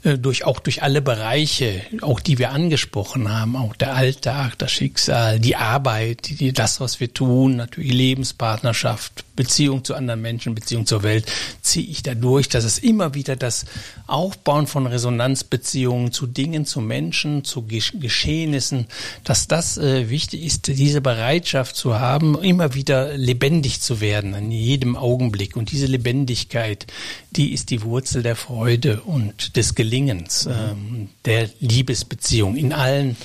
äh, 0.04 0.16
durch, 0.16 0.44
auch 0.44 0.60
durch 0.60 0.82
alle 0.82 1.02
Bereiche, 1.02 1.82
auch 2.02 2.20
die 2.20 2.38
wir 2.38 2.52
angesprochen 2.52 3.32
haben, 3.32 3.56
auch 3.56 3.74
der 3.74 3.96
Alltag, 3.96 4.58
das 4.58 4.70
Schicksal, 4.70 5.40
die 5.40 5.56
Arbeit, 5.56 6.40
die, 6.40 6.52
das, 6.52 6.80
was 6.80 7.00
wir 7.00 7.12
tun, 7.12 7.56
natürlich 7.56 7.92
Lebenspartnerschaft, 7.92 9.24
Beziehung 9.38 9.84
zu 9.84 9.94
anderen 9.94 10.20
Menschen, 10.20 10.56
Beziehung 10.56 10.84
zur 10.84 11.04
Welt, 11.04 11.30
ziehe 11.62 11.86
ich 11.86 12.02
da 12.02 12.16
durch, 12.16 12.48
dass 12.48 12.64
es 12.64 12.80
immer 12.80 13.14
wieder 13.14 13.36
das 13.36 13.66
Aufbauen 14.08 14.66
von 14.66 14.88
Resonanzbeziehungen 14.88 16.10
zu 16.10 16.26
Dingen, 16.26 16.66
zu 16.66 16.80
Menschen, 16.80 17.44
zu 17.44 17.64
Geschehnissen, 17.64 18.88
dass 19.22 19.46
das 19.46 19.78
äh, 19.78 20.10
wichtig 20.10 20.44
ist, 20.44 20.66
diese 20.66 21.00
Bereitschaft 21.00 21.76
zu 21.76 22.00
haben, 22.00 22.42
immer 22.42 22.74
wieder 22.74 23.16
lebendig 23.16 23.80
zu 23.80 24.00
werden 24.00 24.34
in 24.34 24.50
jedem 24.50 24.96
Augenblick. 24.96 25.56
Und 25.56 25.70
diese 25.70 25.86
Lebendigkeit, 25.86 26.88
die 27.30 27.52
ist 27.52 27.70
die 27.70 27.82
Wurzel 27.82 28.24
der 28.24 28.34
Freude 28.34 29.02
und 29.02 29.56
des 29.56 29.76
Gelingens, 29.76 30.46
ähm, 30.46 31.10
der 31.26 31.48
Liebesbeziehung 31.60 32.56
in 32.56 32.72
allen, 32.72 33.16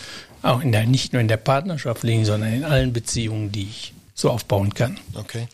auch 0.44 0.62
in 0.62 0.72
der, 0.72 0.86
nicht 0.86 1.14
nur 1.14 1.24
in 1.24 1.28
der 1.28 1.38
Partnerschaft 1.38 2.04
liegen, 2.04 2.24
sondern 2.24 2.54
in 2.54 2.66
allen 2.66 2.94
Beziehungen, 2.94 3.52
die 3.52 3.64
ich 3.64 3.94
so 4.14 4.30
aufbauen 4.30 4.74
kann. 4.74 5.00
Okay. 5.16 5.48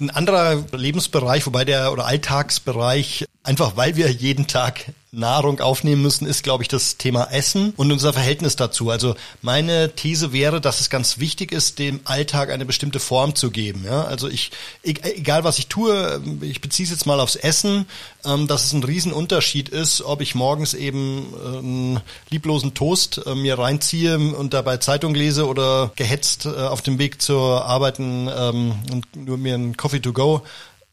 Ein 0.00 0.10
anderer 0.10 0.64
Lebensbereich, 0.72 1.46
wobei 1.46 1.64
der 1.64 1.92
oder 1.92 2.06
Alltagsbereich, 2.06 3.26
einfach 3.46 3.76
weil 3.76 3.96
wir 3.96 4.10
jeden 4.10 4.46
Tag 4.46 4.92
Nahrung 5.12 5.60
aufnehmen 5.60 6.02
müssen, 6.02 6.26
ist, 6.26 6.42
glaube 6.42 6.62
ich, 6.62 6.68
das 6.68 6.98
Thema 6.98 7.28
Essen 7.30 7.72
und 7.76 7.90
unser 7.90 8.12
Verhältnis 8.12 8.56
dazu. 8.56 8.90
Also 8.90 9.14
meine 9.40 9.94
These 9.94 10.32
wäre, 10.32 10.60
dass 10.60 10.80
es 10.80 10.90
ganz 10.90 11.18
wichtig 11.18 11.52
ist, 11.52 11.78
dem 11.78 12.00
Alltag 12.04 12.50
eine 12.50 12.66
bestimmte 12.66 13.00
Form 13.00 13.34
zu 13.34 13.50
geben. 13.50 13.84
Ja? 13.86 14.04
Also 14.04 14.28
ich, 14.28 14.50
e-, 14.82 14.94
egal 15.02 15.42
was 15.44 15.58
ich 15.58 15.68
tue, 15.68 16.20
ich 16.42 16.60
beziehe 16.60 16.84
es 16.84 16.90
jetzt 16.90 17.06
mal 17.06 17.20
aufs 17.20 17.36
Essen, 17.36 17.86
ähm, 18.24 18.46
dass 18.46 18.64
es 18.64 18.72
ein 18.72 18.84
Riesenunterschied 18.84 19.70
ist, 19.70 20.02
ob 20.02 20.20
ich 20.20 20.34
morgens 20.34 20.74
eben 20.74 21.32
einen 21.44 22.00
lieblosen 22.30 22.74
Toast 22.74 23.22
äh, 23.24 23.34
mir 23.34 23.58
reinziehe 23.58 24.18
und 24.18 24.52
dabei 24.52 24.76
Zeitung 24.76 25.14
lese 25.14 25.46
oder 25.46 25.92
gehetzt 25.96 26.44
äh, 26.44 26.50
auf 26.50 26.82
dem 26.82 26.98
Weg 26.98 27.22
zur 27.22 27.64
Arbeiten 27.64 28.28
ähm, 28.28 28.74
und 28.92 29.16
nur 29.16 29.38
mir 29.38 29.54
einen 29.54 29.76
Coffee 29.76 30.00
to 30.00 30.12
go 30.12 30.42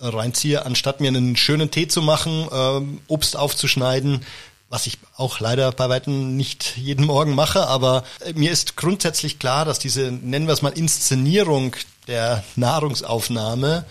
reinziehe, 0.10 0.66
anstatt 0.66 1.02
mir 1.02 1.08
einen 1.08 1.36
schönen 1.36 1.72
Tee 1.72 1.88
zu 1.88 2.02
machen, 2.02 2.48
ähm, 2.52 3.02
Obst 3.08 3.38
aufzuschneiden, 3.38 4.22
was 4.70 4.88
ich 4.88 4.98
auch 5.18 5.40
leider 5.40 5.72
bei 5.72 5.88
weitem 5.90 6.36
nicht 6.36 6.78
jeden 6.78 7.06
Morgen 7.06 7.36
mache, 7.36 7.68
aber 7.68 8.04
äh, 8.26 8.34
mir 8.34 8.52
ist 8.52 8.76
grundsätzlich 8.76 9.40
klar, 9.40 9.66
dass 9.66 9.80
diese, 9.80 10.12
nennen 10.12 10.48
wir 10.48 10.54
es 10.54 10.62
mal, 10.62 10.70
Inszenierung 10.70 11.76
der 12.08 12.44
Nahrungsaufnahme 12.56 13.86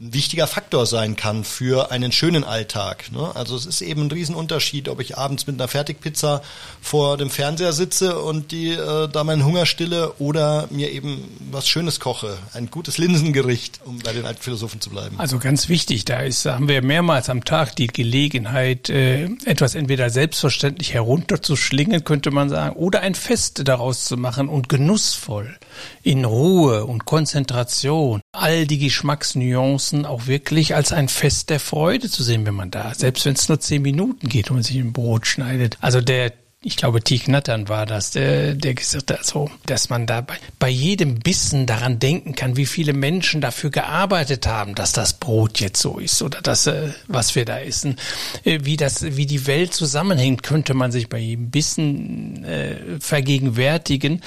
ein 0.00 0.14
wichtiger 0.14 0.46
Faktor 0.46 0.86
sein 0.86 1.16
kann 1.16 1.42
für 1.42 1.90
einen 1.90 2.12
schönen 2.12 2.44
Alltag. 2.44 3.10
Ne? 3.10 3.32
Also 3.34 3.56
es 3.56 3.66
ist 3.66 3.80
eben 3.80 4.02
ein 4.02 4.10
Riesenunterschied, 4.12 4.88
ob 4.88 5.00
ich 5.00 5.18
abends 5.18 5.48
mit 5.48 5.56
einer 5.56 5.66
Fertigpizza 5.66 6.40
vor 6.80 7.16
dem 7.16 7.30
Fernseher 7.30 7.72
sitze 7.72 8.20
und 8.20 8.52
die 8.52 8.70
äh, 8.70 9.08
da 9.08 9.24
meinen 9.24 9.44
Hunger 9.44 9.66
stille 9.66 10.12
oder 10.18 10.68
mir 10.70 10.92
eben 10.92 11.24
was 11.50 11.68
Schönes 11.68 11.98
koche, 11.98 12.38
ein 12.54 12.70
gutes 12.70 12.98
Linsengericht, 12.98 13.80
um 13.84 13.98
bei 13.98 14.12
den 14.12 14.24
alten 14.24 14.40
Philosophen 14.40 14.80
zu 14.80 14.90
bleiben. 14.90 15.18
Also 15.18 15.40
ganz 15.40 15.68
wichtig, 15.68 16.04
da 16.04 16.20
ist, 16.20 16.46
haben 16.46 16.68
wir 16.68 16.80
mehrmals 16.82 17.28
am 17.28 17.44
Tag 17.44 17.74
die 17.74 17.88
Gelegenheit, 17.88 18.88
äh, 18.90 19.24
etwas 19.46 19.74
entweder 19.74 20.10
selbstverständlich 20.10 20.94
herunterzuschlingen, 20.94 22.04
könnte 22.04 22.30
man 22.30 22.50
sagen, 22.50 22.76
oder 22.76 23.00
ein 23.00 23.16
Fest 23.16 23.62
daraus 23.66 24.04
zu 24.04 24.16
machen 24.16 24.48
und 24.48 24.68
genussvoll, 24.68 25.58
in 26.04 26.24
Ruhe 26.24 26.84
und 26.84 27.04
Konzentration, 27.04 28.20
all 28.32 28.66
die 28.66 28.78
Geschmacksnuancen 28.78 30.04
auch 30.04 30.26
wirklich 30.26 30.74
als 30.74 30.92
ein 30.92 31.08
Fest 31.08 31.50
der 31.50 31.60
Freude 31.60 32.08
zu 32.10 32.22
sehen, 32.22 32.46
wenn 32.46 32.54
man 32.54 32.70
da, 32.70 32.94
selbst 32.94 33.24
wenn 33.24 33.34
es 33.34 33.48
nur 33.48 33.60
zehn 33.60 33.82
Minuten 33.82 34.28
geht 34.28 34.50
und 34.50 34.56
man 34.56 34.62
sich 34.62 34.76
ein 34.76 34.92
Brot 34.92 35.26
schneidet. 35.26 35.78
Also 35.80 36.00
der 36.00 36.32
ich 36.60 36.76
glaube, 36.76 37.00
Tieg 37.00 37.28
Nattern 37.28 37.68
war 37.68 37.86
das, 37.86 38.10
der, 38.10 38.54
der 38.54 38.74
gesagt 38.74 39.12
hat, 39.12 39.24
so, 39.24 39.48
dass 39.66 39.90
man 39.90 40.06
da 40.08 40.22
bei, 40.22 40.34
bei 40.58 40.68
jedem 40.68 41.20
Bissen 41.20 41.66
daran 41.66 42.00
denken 42.00 42.34
kann, 42.34 42.56
wie 42.56 42.66
viele 42.66 42.94
Menschen 42.94 43.40
dafür 43.40 43.70
gearbeitet 43.70 44.48
haben, 44.48 44.74
dass 44.74 44.90
das 44.90 45.12
Brot 45.12 45.60
jetzt 45.60 45.80
so 45.80 46.00
ist 46.00 46.20
oder 46.20 46.42
das, 46.42 46.66
äh, 46.66 46.88
was 47.06 47.36
wir 47.36 47.44
da 47.44 47.60
essen, 47.60 47.94
äh, 48.42 48.58
wie 48.64 48.76
das, 48.76 49.04
wie 49.04 49.26
die 49.26 49.46
Welt 49.46 49.72
zusammenhängt, 49.72 50.42
könnte 50.42 50.74
man 50.74 50.90
sich 50.90 51.08
bei 51.08 51.18
jedem 51.18 51.50
Bissen 51.50 52.42
äh, 52.42 52.98
vergegenwärtigen 52.98 54.20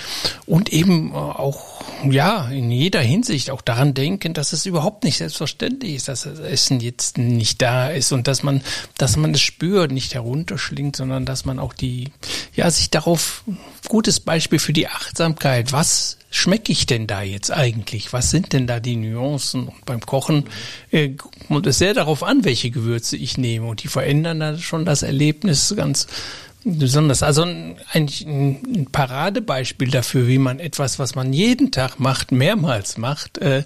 und 0.46 0.72
eben 0.72 1.14
auch, 1.14 1.84
ja, 2.10 2.48
in 2.50 2.72
jeder 2.72 3.02
Hinsicht 3.02 3.52
auch 3.52 3.62
daran 3.62 3.94
denken, 3.94 4.34
dass 4.34 4.54
es 4.54 4.66
überhaupt 4.66 5.04
nicht 5.04 5.18
selbstverständlich 5.18 5.96
ist, 5.96 6.08
dass 6.08 6.22
das 6.22 6.40
Essen 6.40 6.80
jetzt 6.80 7.18
nicht 7.18 7.62
da 7.62 7.90
ist 7.90 8.14
und 8.14 8.30
dass 8.30 8.42
man, 8.42 8.62
dass 8.98 9.18
man 9.18 9.34
es 9.34 9.42
spürt, 9.42 9.92
nicht 9.92 10.14
herunterschlingt, 10.14 10.96
sondern 10.96 11.26
dass 11.26 11.44
man 11.44 11.60
auch 11.60 11.74
die 11.74 12.06
ja, 12.56 12.70
sich 12.70 12.90
darauf, 12.90 13.44
gutes 13.88 14.20
Beispiel 14.20 14.60
für 14.60 14.74
die 14.74 14.88
Achtsamkeit. 14.88 15.72
Was 15.72 16.18
schmecke 16.30 16.72
ich 16.72 16.86
denn 16.86 17.08
da 17.08 17.22
jetzt 17.22 17.52
eigentlich? 17.52 18.14
Was 18.14 18.32
sind 18.32 18.54
denn 18.54 18.68
da 18.68 18.80
die 18.80 18.96
Nuancen? 18.96 19.68
Und 19.68 19.86
beim 19.86 20.02
Kochen 20.02 20.46
äh, 20.92 21.12
es 21.66 21.78
sehr 21.78 21.94
darauf 21.94 22.24
an, 22.24 22.46
welche 22.46 22.72
Gewürze 22.72 23.18
ich 23.18 23.38
nehme. 23.38 23.68
Und 23.68 23.84
die 23.84 23.90
verändern 23.90 24.40
dann 24.40 24.60
schon 24.60 24.86
das 24.86 25.04
Erlebnis 25.04 25.74
ganz 25.76 26.08
besonders. 26.64 27.24
Also 27.24 27.44
eigentlich 27.44 28.26
ein 28.26 28.88
Paradebeispiel 28.92 29.90
dafür, 29.90 30.28
wie 30.28 30.38
man 30.38 30.60
etwas, 30.60 31.00
was 31.00 31.16
man 31.16 31.34
jeden 31.34 31.72
Tag 31.72 32.00
macht, 32.00 32.32
mehrmals 32.32 32.98
macht, 32.98 33.38
äh, 33.40 33.64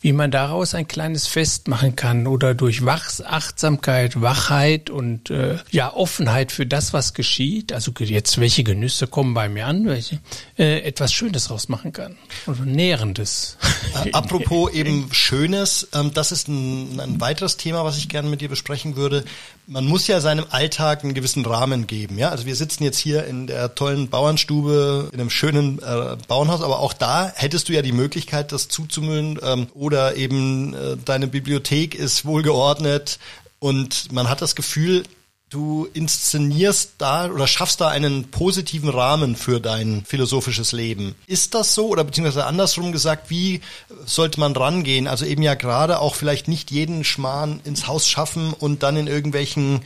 wie 0.00 0.12
man 0.12 0.30
daraus 0.30 0.74
ein 0.74 0.86
kleines 0.86 1.26
Fest 1.26 1.68
machen 1.68 1.96
kann 1.96 2.26
oder 2.26 2.54
durch 2.54 2.84
Wachs, 2.84 3.20
Achtsamkeit, 3.20 4.20
Wachheit 4.20 4.90
und 4.90 5.30
äh, 5.30 5.58
ja 5.70 5.92
Offenheit 5.92 6.52
für 6.52 6.66
das, 6.66 6.92
was 6.92 7.14
geschieht. 7.14 7.72
Also 7.72 7.92
jetzt 7.98 8.38
welche 8.38 8.62
Genüsse 8.62 9.06
kommen 9.06 9.34
bei 9.34 9.48
mir 9.48 9.66
an, 9.66 9.86
welche 9.86 10.20
äh, 10.56 10.80
etwas 10.80 11.12
Schönes 11.12 11.50
rausmachen 11.50 11.92
kann 11.92 12.16
oder 12.46 12.64
Nährendes. 12.64 13.56
Äh, 14.04 14.12
apropos 14.12 14.72
eben 14.72 15.08
Schönes, 15.12 15.88
ähm, 15.94 16.12
das 16.14 16.30
ist 16.30 16.48
ein, 16.48 17.00
ein 17.00 17.20
weiteres 17.20 17.56
Thema, 17.56 17.84
was 17.84 17.98
ich 17.98 18.08
gerne 18.08 18.28
mit 18.28 18.40
dir 18.40 18.48
besprechen 18.48 18.96
würde. 18.96 19.24
Man 19.70 19.84
muss 19.84 20.06
ja 20.06 20.22
seinem 20.22 20.46
Alltag 20.48 21.04
einen 21.04 21.12
gewissen 21.12 21.44
Rahmen 21.44 21.86
geben, 21.86 22.16
ja? 22.16 22.30
Also 22.30 22.46
wir 22.46 22.56
sitzen 22.56 22.84
jetzt 22.84 22.96
hier 22.96 23.26
in 23.26 23.46
der 23.46 23.74
tollen 23.74 24.08
Bauernstube 24.08 25.10
in 25.12 25.20
einem 25.20 25.28
schönen 25.28 25.78
äh, 25.80 26.16
Bauernhaus, 26.26 26.62
aber 26.62 26.78
auch 26.78 26.94
da 26.94 27.30
hättest 27.34 27.68
du 27.68 27.74
ja 27.74 27.82
die 27.82 27.92
Möglichkeit, 27.92 28.50
das 28.50 28.68
zuzumüllen 28.68 29.38
ähm, 29.42 29.66
oder 29.74 30.16
eben 30.16 30.72
äh, 30.72 30.96
deine 31.04 31.26
Bibliothek 31.26 31.94
ist 31.94 32.24
wohlgeordnet 32.24 33.18
und 33.58 34.10
man 34.10 34.30
hat 34.30 34.40
das 34.40 34.56
Gefühl, 34.56 35.02
du 35.50 35.88
inszenierst 35.94 36.92
da 36.98 37.30
oder 37.30 37.46
schaffst 37.46 37.80
da 37.80 37.88
einen 37.88 38.30
positiven 38.30 38.90
Rahmen 38.90 39.34
für 39.34 39.60
dein 39.60 40.04
philosophisches 40.04 40.72
Leben. 40.72 41.14
Ist 41.26 41.54
das 41.54 41.74
so 41.74 41.88
oder 41.88 42.04
beziehungsweise 42.04 42.44
andersrum 42.44 42.92
gesagt, 42.92 43.30
wie 43.30 43.62
sollte 44.04 44.40
man 44.40 44.54
rangehen? 44.54 45.06
Also 45.06 45.24
eben 45.24 45.42
ja 45.42 45.54
gerade 45.54 46.00
auch 46.00 46.14
vielleicht 46.14 46.48
nicht 46.48 46.70
jeden 46.70 47.02
Schmarrn 47.02 47.60
ins 47.64 47.86
Haus 47.86 48.06
schaffen 48.06 48.52
und 48.52 48.82
dann 48.82 48.96
in 48.96 49.06
irgendwelchen, 49.06 49.80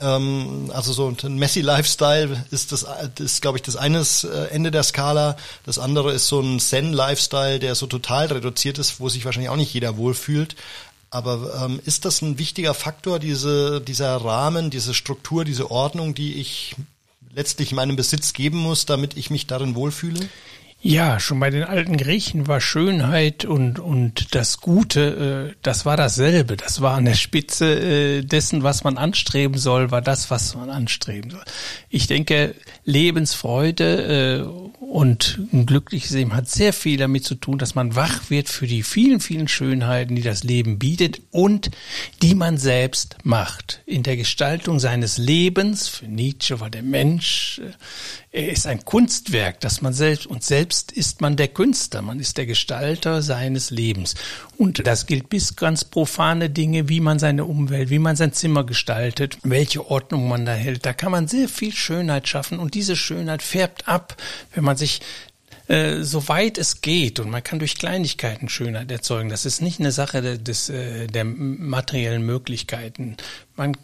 ähm, 0.00 0.72
also 0.74 0.92
so 0.92 1.14
ein 1.22 1.38
Messi-Lifestyle 1.38 2.44
ist 2.50 2.72
das, 2.72 2.84
ist 3.20 3.42
glaube 3.42 3.58
ich 3.58 3.62
das 3.62 3.76
eine 3.76 4.00
äh, 4.24 4.50
Ende 4.50 4.72
der 4.72 4.82
Skala. 4.82 5.36
Das 5.64 5.78
andere 5.78 6.12
ist 6.12 6.26
so 6.26 6.40
ein 6.40 6.58
Zen-Lifestyle, 6.58 7.60
der 7.60 7.76
so 7.76 7.86
total 7.86 8.26
reduziert 8.26 8.78
ist, 8.78 8.98
wo 8.98 9.08
sich 9.08 9.24
wahrscheinlich 9.24 9.50
auch 9.50 9.56
nicht 9.56 9.72
jeder 9.72 9.96
wohlfühlt. 9.96 10.56
Aber 11.10 11.64
ähm, 11.64 11.80
ist 11.84 12.04
das 12.04 12.22
ein 12.22 12.38
wichtiger 12.38 12.74
Faktor, 12.74 13.18
diese, 13.18 13.80
dieser 13.80 14.16
Rahmen, 14.16 14.70
diese 14.70 14.92
Struktur, 14.92 15.44
diese 15.44 15.70
Ordnung, 15.70 16.14
die 16.14 16.34
ich 16.34 16.74
letztlich 17.32 17.72
meinem 17.72 17.96
Besitz 17.96 18.32
geben 18.32 18.58
muss, 18.58 18.86
damit 18.86 19.16
ich 19.16 19.30
mich 19.30 19.46
darin 19.46 19.74
wohlfühle? 19.74 20.28
Ja, 20.82 21.18
schon 21.18 21.40
bei 21.40 21.50
den 21.50 21.64
alten 21.64 21.96
Griechen 21.96 22.46
war 22.46 22.60
Schönheit 22.60 23.44
und, 23.44 23.78
und 23.78 24.34
das 24.34 24.60
Gute, 24.60 25.52
äh, 25.52 25.56
das 25.62 25.86
war 25.86 25.96
dasselbe. 25.96 26.56
Das 26.56 26.80
war 26.80 26.94
an 26.96 27.06
der 27.06 27.14
Spitze 27.14 27.66
äh, 27.66 28.22
dessen, 28.22 28.62
was 28.62 28.84
man 28.84 28.98
anstreben 28.98 29.58
soll, 29.58 29.90
war 29.90 30.02
das, 30.02 30.30
was 30.30 30.54
man 30.54 30.70
anstreben 30.70 31.30
soll. 31.30 31.42
Ich 31.88 32.06
denke, 32.06 32.54
Lebensfreude 32.86 34.46
äh, 34.46 34.66
und 34.80 35.40
ein 35.52 35.66
glückliches 35.66 36.12
Leben 36.12 36.34
hat 36.34 36.48
sehr 36.48 36.72
viel 36.72 36.96
damit 36.96 37.24
zu 37.24 37.34
tun, 37.34 37.58
dass 37.58 37.74
man 37.74 37.96
wach 37.96 38.30
wird 38.30 38.48
für 38.48 38.68
die 38.68 38.84
vielen, 38.84 39.18
vielen 39.20 39.48
Schönheiten, 39.48 40.14
die 40.14 40.22
das 40.22 40.44
Leben 40.44 40.78
bietet 40.78 41.20
und 41.32 41.70
die 42.22 42.36
man 42.36 42.56
selbst 42.56 43.16
macht. 43.24 43.82
In 43.84 44.04
der 44.04 44.16
Gestaltung 44.16 44.78
seines 44.78 45.18
Lebens, 45.18 45.88
für 45.88 46.06
Nietzsche 46.06 46.60
war 46.60 46.70
der 46.70 46.84
Mensch, 46.84 47.60
äh, 47.62 47.72
er 48.36 48.52
ist 48.52 48.66
ein 48.66 48.84
Kunstwerk, 48.84 49.60
das 49.60 49.80
man 49.80 49.94
selbst, 49.94 50.26
und 50.26 50.44
selbst 50.44 50.92
ist 50.92 51.22
man 51.22 51.36
der 51.36 51.48
Künstler, 51.48 52.02
man 52.02 52.20
ist 52.20 52.36
der 52.36 52.44
Gestalter 52.44 53.22
seines 53.22 53.70
Lebens. 53.70 54.14
Und 54.58 54.86
das 54.86 55.06
gilt 55.06 55.30
bis 55.30 55.56
ganz 55.56 55.84
profane 55.84 56.50
Dinge, 56.50 56.90
wie 56.90 57.00
man 57.00 57.18
seine 57.18 57.46
Umwelt, 57.46 57.88
wie 57.88 57.98
man 57.98 58.14
sein 58.14 58.34
Zimmer 58.34 58.64
gestaltet, 58.64 59.38
welche 59.42 59.90
Ordnung 59.90 60.28
man 60.28 60.44
da 60.44 60.52
hält. 60.52 60.84
Da 60.84 60.92
kann 60.92 61.12
man 61.12 61.28
sehr 61.28 61.48
viel 61.48 61.72
Schönheit 61.72 62.28
schaffen 62.28 62.58
und 62.58 62.74
diese 62.76 62.94
Schönheit 62.94 63.42
färbt 63.42 63.88
ab, 63.88 64.16
wenn 64.54 64.62
man 64.62 64.76
sich 64.76 65.00
äh, 65.66 66.02
soweit 66.02 66.58
es 66.58 66.82
geht 66.82 67.18
und 67.18 67.30
man 67.30 67.42
kann 67.42 67.58
durch 67.58 67.76
Kleinigkeiten 67.76 68.48
Schönheit 68.48 68.90
erzeugen. 68.90 69.30
Das 69.30 69.46
ist 69.46 69.62
nicht 69.62 69.80
eine 69.80 69.90
Sache 69.90 70.38
des, 70.38 70.68
äh, 70.68 71.06
der 71.08 71.24
materiellen 71.24 72.22
Möglichkeiten. 72.22 73.16
Man 73.56 73.76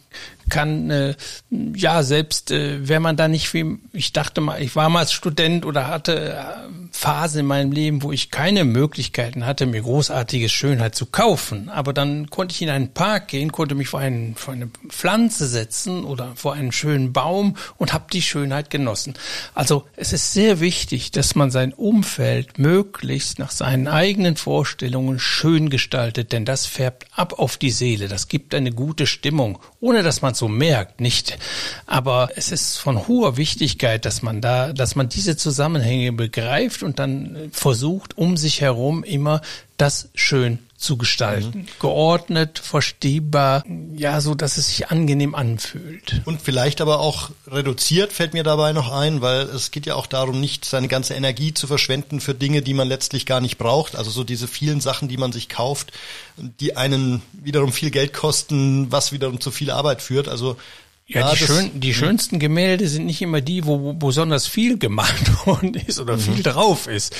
kann, 0.49 0.89
äh, 0.89 1.15
ja, 1.49 2.03
selbst 2.03 2.51
äh, 2.51 2.87
wenn 2.87 3.01
man 3.01 3.15
da 3.15 3.27
nicht 3.27 3.49
viel, 3.49 3.79
ich 3.91 4.13
dachte 4.13 4.41
mal, 4.41 4.61
ich 4.61 4.75
war 4.75 4.89
mal 4.89 5.07
Student 5.07 5.65
oder 5.65 5.87
hatte 5.87 6.33
äh, 6.33 6.43
Phasen 6.91 7.41
in 7.41 7.45
meinem 7.47 7.71
Leben, 7.71 8.03
wo 8.03 8.11
ich 8.11 8.29
keine 8.29 8.65
Möglichkeiten 8.65 9.45
hatte, 9.45 9.65
mir 9.65 9.81
großartige 9.81 10.49
Schönheit 10.49 10.95
zu 10.95 11.07
kaufen. 11.07 11.69
Aber 11.69 11.93
dann 11.93 12.29
konnte 12.29 12.53
ich 12.53 12.61
in 12.61 12.69
einen 12.69 12.93
Park 12.93 13.29
gehen, 13.29 13.51
konnte 13.51 13.73
mich 13.75 13.89
vor, 13.89 13.99
einen, 13.99 14.35
vor 14.35 14.53
eine 14.53 14.69
Pflanze 14.89 15.47
setzen 15.47 16.03
oder 16.03 16.33
vor 16.35 16.53
einen 16.53 16.71
schönen 16.71 17.13
Baum 17.13 17.55
und 17.77 17.93
habe 17.93 18.05
die 18.11 18.21
Schönheit 18.21 18.69
genossen. 18.69 19.15
Also 19.55 19.85
es 19.95 20.13
ist 20.13 20.33
sehr 20.33 20.59
wichtig, 20.59 21.11
dass 21.11 21.35
man 21.35 21.51
sein 21.51 21.73
Umfeld 21.73 22.59
möglichst 22.59 23.39
nach 23.39 23.51
seinen 23.51 23.87
eigenen 23.87 24.35
Vorstellungen 24.35 25.19
schön 25.19 25.69
gestaltet, 25.69 26.31
denn 26.31 26.45
das 26.45 26.65
färbt 26.65 27.05
ab 27.15 27.39
auf 27.39 27.57
die 27.57 27.71
Seele. 27.71 28.07
Das 28.07 28.27
gibt 28.27 28.53
eine 28.53 28.71
gute 28.71 29.07
Stimmung 29.07 29.59
ohne 29.79 30.03
dass 30.03 30.21
man 30.21 30.33
so 30.33 30.47
merkt, 30.47 31.01
nicht. 31.01 31.37
Aber 31.85 32.29
es 32.35 32.51
ist 32.51 32.77
von 32.77 33.07
hoher 33.07 33.37
Wichtigkeit, 33.37 34.05
dass 34.05 34.21
man 34.21 34.39
da, 34.41 34.71
dass 34.71 34.95
man 34.95 35.09
diese 35.09 35.35
Zusammenhänge 35.35 36.13
begreift 36.13 36.83
und 36.83 36.99
dann 36.99 37.49
versucht, 37.51 38.17
um 38.17 38.37
sich 38.37 38.61
herum 38.61 39.03
immer 39.03 39.41
das 39.77 40.09
schön 40.15 40.59
zu 40.83 40.97
gestalten. 40.97 41.59
Mhm. 41.59 41.65
Geordnet, 41.79 42.59
verstehbar, 42.59 43.63
ja, 43.95 44.21
so 44.21 44.35
dass 44.35 44.57
es 44.57 44.67
sich 44.67 44.89
angenehm 44.89 45.33
anfühlt. 45.33 46.21
Und 46.25 46.41
vielleicht 46.41 46.81
aber 46.81 46.99
auch 46.99 47.31
reduziert 47.47 48.13
fällt 48.13 48.33
mir 48.33 48.43
dabei 48.43 48.73
noch 48.73 48.91
ein, 48.91 49.21
weil 49.21 49.41
es 49.41 49.71
geht 49.71 49.85
ja 49.85 49.95
auch 49.95 50.07
darum, 50.07 50.39
nicht 50.39 50.65
seine 50.65 50.87
ganze 50.87 51.13
Energie 51.13 51.53
zu 51.53 51.67
verschwenden 51.67 52.19
für 52.19 52.33
Dinge, 52.35 52.61
die 52.61 52.73
man 52.73 52.87
letztlich 52.87 53.25
gar 53.25 53.41
nicht 53.41 53.57
braucht. 53.57 53.95
Also 53.95 54.11
so 54.11 54.23
diese 54.23 54.47
vielen 54.47 54.81
Sachen, 54.81 55.07
die 55.07 55.17
man 55.17 55.31
sich 55.31 55.49
kauft, 55.49 55.93
die 56.37 56.75
einen 56.75 57.21
wiederum 57.31 57.71
viel 57.71 57.89
Geld 57.89 58.13
kosten, 58.13 58.91
was 58.91 59.11
wiederum 59.11 59.39
zu 59.39 59.51
viel 59.51 59.71
Arbeit 59.71 60.01
führt. 60.01 60.27
Also 60.27 60.57
ja, 61.05 61.21
ja 61.21 61.31
die, 61.31 61.37
schön, 61.37 61.79
die 61.79 61.93
schönsten 61.93 62.39
Gemälde 62.39 62.87
sind 62.87 63.05
nicht 63.05 63.21
immer 63.21 63.41
die, 63.41 63.65
wo, 63.65 63.81
wo 63.81 63.93
besonders 63.93 64.47
viel 64.47 64.77
gemalt 64.77 65.45
worden 65.45 65.73
ist 65.73 65.99
oder 65.99 66.15
mhm. 66.15 66.21
viel 66.21 66.43
drauf 66.43 66.87
ist. 66.87 67.15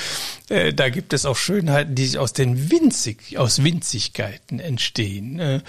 Äh, 0.49 0.73
da 0.73 0.89
gibt 0.89 1.13
es 1.13 1.25
auch 1.25 1.35
Schönheiten, 1.35 1.93
die 1.95 2.17
aus 2.17 2.33
den 2.33 2.71
winzig, 2.71 3.37
aus 3.37 3.63
Winzigkeiten 3.63 4.59
entstehen. 4.59 5.39
Äh, 5.39 5.59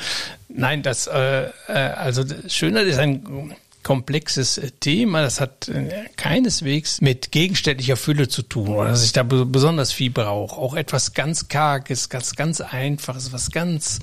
nein, 0.48 0.82
das, 0.82 1.08
äh, 1.08 1.48
äh 1.68 1.72
also 1.72 2.24
Schönheit 2.48 2.86
ist 2.86 2.98
ein 2.98 3.54
komplexes 3.84 4.58
äh, 4.58 4.72
Thema. 4.72 5.22
Das 5.22 5.40
hat 5.40 5.68
äh, 5.68 6.06
keineswegs 6.16 7.00
mit 7.00 7.30
gegenständlicher 7.30 7.96
Fülle 7.96 8.26
zu 8.26 8.42
tun 8.42 8.68
oder 8.68 8.88
dass 8.88 9.04
ich 9.04 9.12
da 9.12 9.22
besonders 9.22 9.92
viel 9.92 10.10
brauche. 10.10 10.56
Auch 10.56 10.74
etwas 10.74 11.14
ganz 11.14 11.46
Karges, 11.48 12.08
ganz, 12.08 12.34
ganz 12.34 12.60
Einfaches, 12.60 13.32
was 13.32 13.52
ganz 13.52 14.00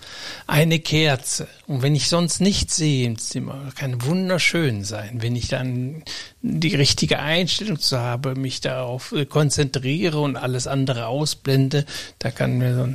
eine 0.47 0.79
Kerze. 0.79 1.47
Und 1.67 1.81
wenn 1.81 1.95
ich 1.95 2.07
sonst 2.07 2.39
nichts 2.39 2.77
sehe 2.77 3.05
im 3.05 3.17
Zimmer, 3.17 3.69
kann 3.75 4.05
wunderschön 4.05 4.85
sein. 4.85 5.17
Wenn 5.21 5.35
ich 5.35 5.49
dann 5.49 6.03
die 6.41 6.75
richtige 6.75 7.19
Einstellung 7.19 7.79
zu 7.79 7.99
habe, 7.99 8.35
mich 8.35 8.61
darauf 8.61 9.11
äh, 9.11 9.25
konzentriere 9.25 10.19
und 10.19 10.35
alles 10.35 10.67
andere 10.67 11.07
ausblende, 11.07 11.85
da 12.19 12.31
kann 12.31 12.57
mir 12.57 12.75
so 12.75 12.87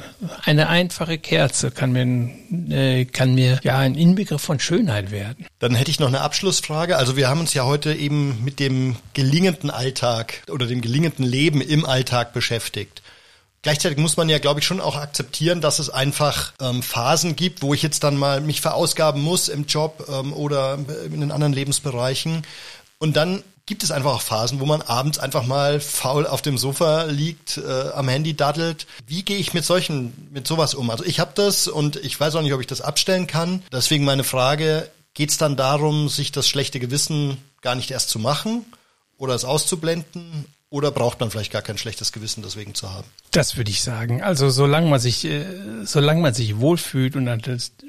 eine 0.44 0.68
einfache 0.68 1.18
Kerze 1.18 1.70
kann 1.70 1.92
mir, 1.92 3.04
kann 3.06 3.35
mir 3.35 3.61
ja 3.62 3.78
ein 3.78 3.94
Inbegriff 3.94 4.42
von 4.42 4.61
Schönheit 4.61 5.11
werden. 5.11 5.46
Dann 5.59 5.74
hätte 5.74 5.90
ich 5.90 6.00
noch 6.00 6.09
eine 6.09 6.20
Abschlussfrage 6.20 6.87
Frage. 6.87 6.98
Also 6.98 7.16
wir 7.16 7.28
haben 7.28 7.40
uns 7.40 7.54
ja 7.54 7.64
heute 7.64 7.94
eben 7.94 8.44
mit 8.44 8.61
dem 8.61 8.96
gelingenden 9.14 9.70
Alltag 9.70 10.42
oder 10.50 10.66
dem 10.66 10.82
gelingenden 10.82 11.24
Leben 11.24 11.61
im 11.61 11.87
Alltag 11.87 12.32
beschäftigt. 12.32 13.02
Gleichzeitig 13.62 13.98
muss 13.98 14.16
man 14.16 14.28
ja, 14.28 14.38
glaube 14.38 14.61
ich, 14.61 14.66
schon 14.66 14.80
auch 14.80 14.94
akzeptieren, 14.94 15.61
dass 15.61 15.78
es 15.78 15.90
einfach 15.90 16.52
ähm, 16.61 16.82
Phasen 16.82 17.35
gibt, 17.35 17.62
wo 17.62 17.74
ich 17.74 17.82
jetzt 17.82 18.04
dann 18.04 18.16
mal 18.16 18.40
mich 18.40 18.61
verausgaben 18.61 19.22
muss 19.22 19.48
im 19.48 19.66
Job 19.66 20.06
ähm, 20.09 20.32
oder 20.32 20.78
in 21.06 21.20
den 21.20 21.32
anderen 21.32 21.52
Lebensbereichen. 21.52 22.42
Und 22.98 23.16
dann 23.16 23.42
gibt 23.66 23.82
es 23.82 23.90
einfach 23.90 24.14
auch 24.14 24.22
Phasen, 24.22 24.61
wo 24.61 24.66
man 24.66 24.80
abends 24.82 25.18
einfach 25.18 25.44
mal 25.44 25.80
faul 25.80 26.26
auf 26.26 26.40
dem 26.40 26.56
Sofa 26.56 27.04
liegt, 27.04 27.59
äh, 27.59 27.90
am 27.94 28.09
Handy 28.09 28.35
daddelt. 28.35 28.87
Wie 29.06 29.24
gehe 29.24 29.38
ich 29.38 29.54
mit 29.54 29.64
solchen, 29.64 30.28
mit 30.32 30.46
sowas 30.46 30.74
um? 30.74 30.88
Also 30.88 31.04
ich 31.04 31.18
habe 31.18 31.32
das 31.35 31.66
und 31.66 31.96
ich 31.96 32.18
weiß 32.18 32.37
auch 32.37 32.42
nicht, 32.42 32.54
ob 32.54 32.61
ich 32.61 32.68
das 32.68 32.80
abstellen 32.80 33.26
kann. 33.26 33.62
Deswegen 33.72 34.04
meine 34.04 34.24
Frage, 34.24 34.88
Geht 35.16 35.30
es 35.30 35.38
dann 35.38 35.56
darum, 35.56 36.11
sich 36.11 36.30
das 36.30 36.46
schlechte 36.46 36.78
Gewissen 36.78 37.38
gar 37.62 37.74
nicht 37.74 37.90
erst 37.90 38.11
zu 38.11 38.18
machen 38.18 38.66
oder 39.16 39.35
es 39.35 39.46
auszublenden? 39.46 40.44
Oder 40.68 40.90
braucht 40.90 41.20
man 41.20 41.31
vielleicht 41.31 41.52
gar 41.52 41.62
kein 41.62 41.79
schlechtes 41.79 42.11
Gewissen 42.11 42.42
deswegen 42.42 42.74
zu 42.74 42.92
haben? 42.92 43.07
Das 43.31 43.57
würde 43.57 43.70
ich 43.70 43.83
sagen. 43.83 44.22
Also 44.22 44.50
solange 44.50 44.90
man 44.90 44.98
sich, 44.98 45.24
äh, 45.24 45.44
solange 45.85 46.20
man 46.20 46.35
sich 46.35 46.59
wohlfühlt 46.59 47.14
und 47.14 47.26
dann 47.26 47.40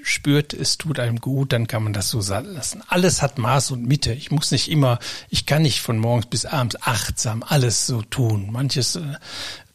spürt, 0.04 0.54
es 0.54 0.78
tut 0.78 1.00
einem 1.00 1.20
gut, 1.20 1.54
dann 1.54 1.66
kann 1.66 1.84
man 1.84 1.94
das 1.94 2.10
so 2.10 2.20
lassen. 2.20 2.84
Alles 2.88 3.24
hat 3.24 3.40
Maß 3.40 3.72
und 3.72 3.88
Mitte. 3.88 4.14
Ich 4.14 4.30
muss 4.30 4.52
nicht 4.52 4.70
immer, 4.70 5.00
ich 5.30 5.48
kann 5.48 5.64
nicht 5.64 5.82
von 5.82 5.98
morgens 5.98 6.28
bis 6.28 6.46
abends 6.46 6.78
achtsam 6.80 7.42
alles 7.42 7.88
so 7.88 8.04
tun. 8.04 8.52
Manches 8.52 8.96
äh, 8.96 9.16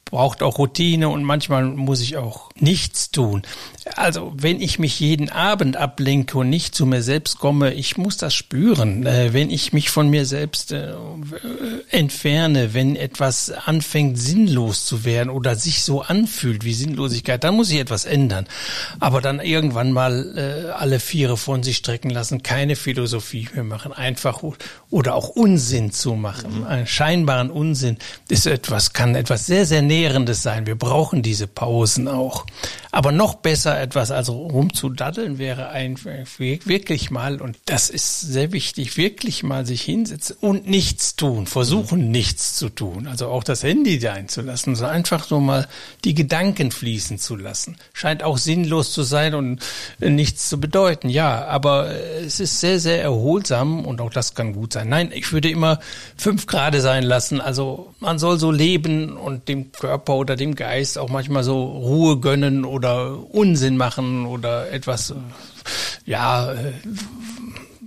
braucht 0.04 0.42
auch 0.42 0.58
Routine 0.58 1.08
und 1.08 1.24
manchmal 1.24 1.64
muss 1.64 2.00
ich 2.02 2.18
auch 2.18 2.50
nichts 2.54 3.10
tun. 3.10 3.42
Also 3.96 4.32
wenn 4.36 4.60
ich 4.60 4.78
mich 4.78 5.00
jeden 5.00 5.28
Abend 5.28 5.76
ablenke 5.76 6.38
und 6.38 6.50
nicht 6.50 6.74
zu 6.74 6.86
mir 6.86 7.02
selbst 7.02 7.38
komme, 7.38 7.74
ich 7.74 7.96
muss 7.96 8.16
das 8.16 8.34
spüren. 8.34 9.04
Äh, 9.06 9.32
wenn 9.32 9.50
ich 9.50 9.72
mich 9.72 9.90
von 9.90 10.08
mir 10.08 10.24
selbst 10.24 10.72
äh, 10.72 10.92
entferne, 11.90 12.74
wenn 12.74 12.94
etwas 12.94 13.50
anfängt 13.50 14.18
sinnlos 14.18 14.86
zu 14.86 15.04
werden 15.04 15.30
oder 15.30 15.56
sich 15.56 15.82
so 15.82 16.02
anfühlt 16.02 16.64
wie 16.64 16.74
Sinnlosigkeit, 16.74 17.42
dann 17.42 17.56
muss 17.56 17.70
ich 17.70 17.80
etwas 17.80 18.04
ändern. 18.04 18.46
Aber 19.00 19.20
dann 19.20 19.40
irgendwann 19.40 19.90
mal 19.90 20.36
äh, 20.36 20.70
alle 20.70 21.00
Viere 21.00 21.36
von 21.36 21.62
sich 21.62 21.78
strecken 21.78 22.10
lassen, 22.10 22.42
keine 22.42 22.76
Philosophie 22.76 23.48
mehr 23.54 23.64
machen, 23.64 23.92
einfach 23.92 24.42
oder 24.90 25.14
auch 25.14 25.28
Unsinn 25.28 25.90
zu 25.90 26.14
machen, 26.14 26.60
mhm. 26.60 26.66
einen 26.66 26.86
scheinbaren 26.86 27.50
Unsinn, 27.50 27.98
ist 28.28 28.46
etwas, 28.46 28.92
kann 28.92 29.14
etwas 29.14 29.46
sehr, 29.46 29.66
sehr 29.66 29.82
Nährendes 29.82 30.42
sein. 30.42 30.66
Wir 30.66 30.76
brauchen 30.76 31.22
diese 31.22 31.46
Pausen 31.46 32.06
auch. 32.06 32.46
Aber 32.94 33.10
noch 33.10 33.36
besser 33.36 33.71
etwas 33.80 34.10
als 34.10 34.28
rumzudaddeln 34.28 35.38
wäre 35.38 35.70
einfach 35.70 36.10
wirklich 36.38 37.10
mal, 37.10 37.40
und 37.40 37.58
das 37.64 37.90
ist 37.90 38.20
sehr 38.20 38.52
wichtig, 38.52 38.96
wirklich 38.96 39.42
mal 39.42 39.64
sich 39.66 39.82
hinsetzen 39.82 40.36
und 40.40 40.68
nichts 40.68 41.16
tun, 41.16 41.46
versuchen 41.46 42.10
nichts 42.10 42.56
zu 42.56 42.68
tun. 42.68 43.06
Also 43.06 43.28
auch 43.28 43.44
das 43.44 43.62
Handy 43.62 43.98
sein 43.98 44.28
zu 44.28 44.42
lassen, 44.42 44.76
so 44.76 44.84
einfach 44.84 45.30
nur 45.30 45.40
mal 45.40 45.68
die 46.04 46.14
Gedanken 46.14 46.70
fließen 46.70 47.18
zu 47.18 47.36
lassen. 47.36 47.76
Scheint 47.92 48.22
auch 48.22 48.38
sinnlos 48.38 48.92
zu 48.92 49.02
sein 49.02 49.34
und 49.34 49.60
nichts 49.98 50.48
zu 50.48 50.60
bedeuten, 50.60 51.08
ja, 51.08 51.46
aber 51.46 51.90
es 52.24 52.40
ist 52.40 52.60
sehr, 52.60 52.78
sehr 52.78 53.02
erholsam 53.02 53.84
und 53.84 54.00
auch 54.00 54.10
das 54.10 54.34
kann 54.34 54.52
gut 54.52 54.74
sein. 54.74 54.88
Nein, 54.88 55.10
ich 55.14 55.32
würde 55.32 55.48
immer 55.48 55.80
fünf 56.16 56.46
Grade 56.46 56.80
sein 56.80 57.04
lassen. 57.04 57.40
Also 57.40 57.94
man 58.00 58.18
soll 58.18 58.38
so 58.38 58.50
leben 58.50 59.16
und 59.16 59.48
dem 59.48 59.72
Körper 59.72 60.16
oder 60.16 60.36
dem 60.36 60.54
Geist 60.54 60.98
auch 60.98 61.08
manchmal 61.08 61.42
so 61.42 61.62
Ruhe 61.64 62.20
gönnen 62.20 62.64
oder 62.64 62.82
oder 62.82 63.18
Unsinn 63.62 63.76
machen 63.76 64.26
oder 64.26 64.72
etwas, 64.72 65.14
ja, 66.04 66.52
äh, 66.52 66.72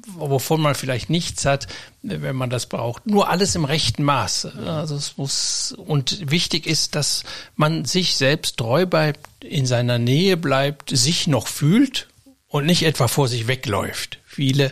wovon 0.06 0.62
man 0.62 0.74
vielleicht 0.74 1.10
nichts 1.10 1.44
hat, 1.44 1.68
wenn 2.02 2.38
man 2.38 2.50
das 2.50 2.68
braucht. 2.68 3.06
Nur 3.08 3.30
alles 3.30 3.56
im 3.56 3.66
rechten 3.66 4.04
Maß. 4.04 4.46
Also 4.66 4.96
es 4.96 5.18
muss, 5.18 5.76
und 5.78 6.32
wichtig 6.32 6.66
ist, 6.66 6.96
dass 6.96 7.24
man 7.58 7.84
sich 7.84 8.16
selbst 8.16 8.56
treu 8.56 8.86
bleibt, 8.86 9.44
in 9.44 9.66
seiner 9.66 10.00
Nähe 10.00 10.38
bleibt, 10.38 10.92
sich 10.96 11.28
noch 11.28 11.48
fühlt 11.48 12.08
und 12.48 12.66
nicht 12.66 12.84
etwa 12.84 13.10
vor 13.10 13.28
sich 13.28 13.48
wegläuft. 13.48 14.20
Viele 14.26 14.72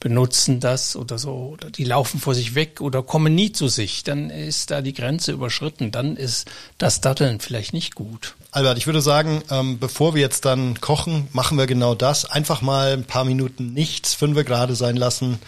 benutzen 0.00 0.60
das 0.60 0.96
oder 0.96 1.18
so, 1.18 1.32
oder 1.52 1.70
die 1.70 1.84
laufen 1.84 2.18
vor 2.18 2.34
sich 2.34 2.54
weg 2.54 2.80
oder 2.80 3.02
kommen 3.02 3.34
nie 3.34 3.52
zu 3.52 3.68
sich, 3.68 4.02
dann 4.02 4.30
ist 4.30 4.70
da 4.70 4.80
die 4.80 4.94
Grenze 4.94 5.32
überschritten, 5.32 5.92
dann 5.92 6.16
ist 6.16 6.50
das 6.78 7.00
Datteln 7.00 7.38
vielleicht 7.38 7.72
nicht 7.72 7.94
gut. 7.94 8.34
Albert, 8.50 8.78
ich 8.78 8.86
würde 8.86 9.02
sagen, 9.02 9.42
ähm, 9.50 9.78
bevor 9.78 10.14
wir 10.14 10.22
jetzt 10.22 10.44
dann 10.46 10.80
kochen, 10.80 11.28
machen 11.32 11.58
wir 11.58 11.66
genau 11.66 11.94
das. 11.94 12.24
Einfach 12.24 12.62
mal 12.62 12.94
ein 12.94 13.04
paar 13.04 13.24
Minuten 13.24 13.74
nichts, 13.74 14.14
fünf 14.14 14.44
gerade 14.44 14.74
sein 14.74 14.96
lassen, 14.96 15.38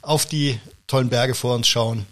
auf 0.00 0.24
die 0.24 0.58
tollen 0.86 1.08
Berge 1.08 1.34
vor 1.34 1.54
uns 1.54 1.66
schauen 1.66 2.06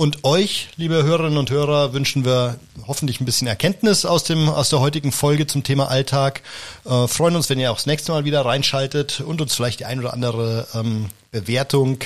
und 0.00 0.24
euch, 0.24 0.70
liebe 0.76 1.02
Hörerinnen 1.02 1.36
und 1.36 1.50
Hörer, 1.50 1.92
wünschen 1.92 2.24
wir 2.24 2.58
hoffentlich 2.86 3.20
ein 3.20 3.26
bisschen 3.26 3.46
Erkenntnis 3.46 4.06
aus 4.06 4.24
dem 4.24 4.48
aus 4.48 4.70
der 4.70 4.80
heutigen 4.80 5.12
Folge 5.12 5.46
zum 5.46 5.62
Thema 5.62 5.90
Alltag. 5.90 6.40
Äh, 6.86 7.06
freuen 7.06 7.36
uns, 7.36 7.50
wenn 7.50 7.60
ihr 7.60 7.70
auch 7.70 7.76
das 7.76 7.84
nächste 7.84 8.10
Mal 8.10 8.24
wieder 8.24 8.42
reinschaltet 8.42 9.20
und 9.20 9.42
uns 9.42 9.54
vielleicht 9.54 9.80
die 9.80 9.84
ein 9.84 9.98
oder 9.98 10.14
andere 10.14 10.66
ähm, 10.72 11.10
Bewertung, 11.32 11.98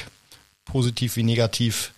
positiv 0.65 1.15
wie 1.15 1.23
negativ, 1.23 1.93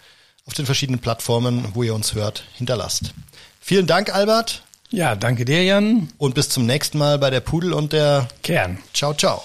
auf 0.44 0.52
den 0.52 0.66
verschiedenen 0.66 1.00
Plattformen, 1.00 1.68
wo 1.72 1.82
ihr 1.82 1.94
uns 1.94 2.12
hört, 2.12 2.44
hinterlasst. 2.52 3.14
Vielen 3.59 3.87
Dank, 3.87 4.14
Albert. 4.14 4.64
Ja, 4.90 5.16
danke 5.16 5.46
dir, 5.46 5.64
Jan. 5.64 6.11
Und 6.18 6.35
bis 6.35 6.50
zum 6.50 6.66
nächsten 6.66 6.98
Mal 6.98 7.18
bei 7.18 7.30
der 7.30 7.40
Pudel 7.40 7.72
und 7.72 7.94
der 7.94 8.28
Kern. 8.42 8.76
Ciao, 8.92 9.14
ciao. 9.14 9.42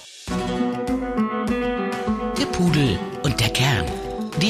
Der 2.37 2.45
Pudel 2.47 2.99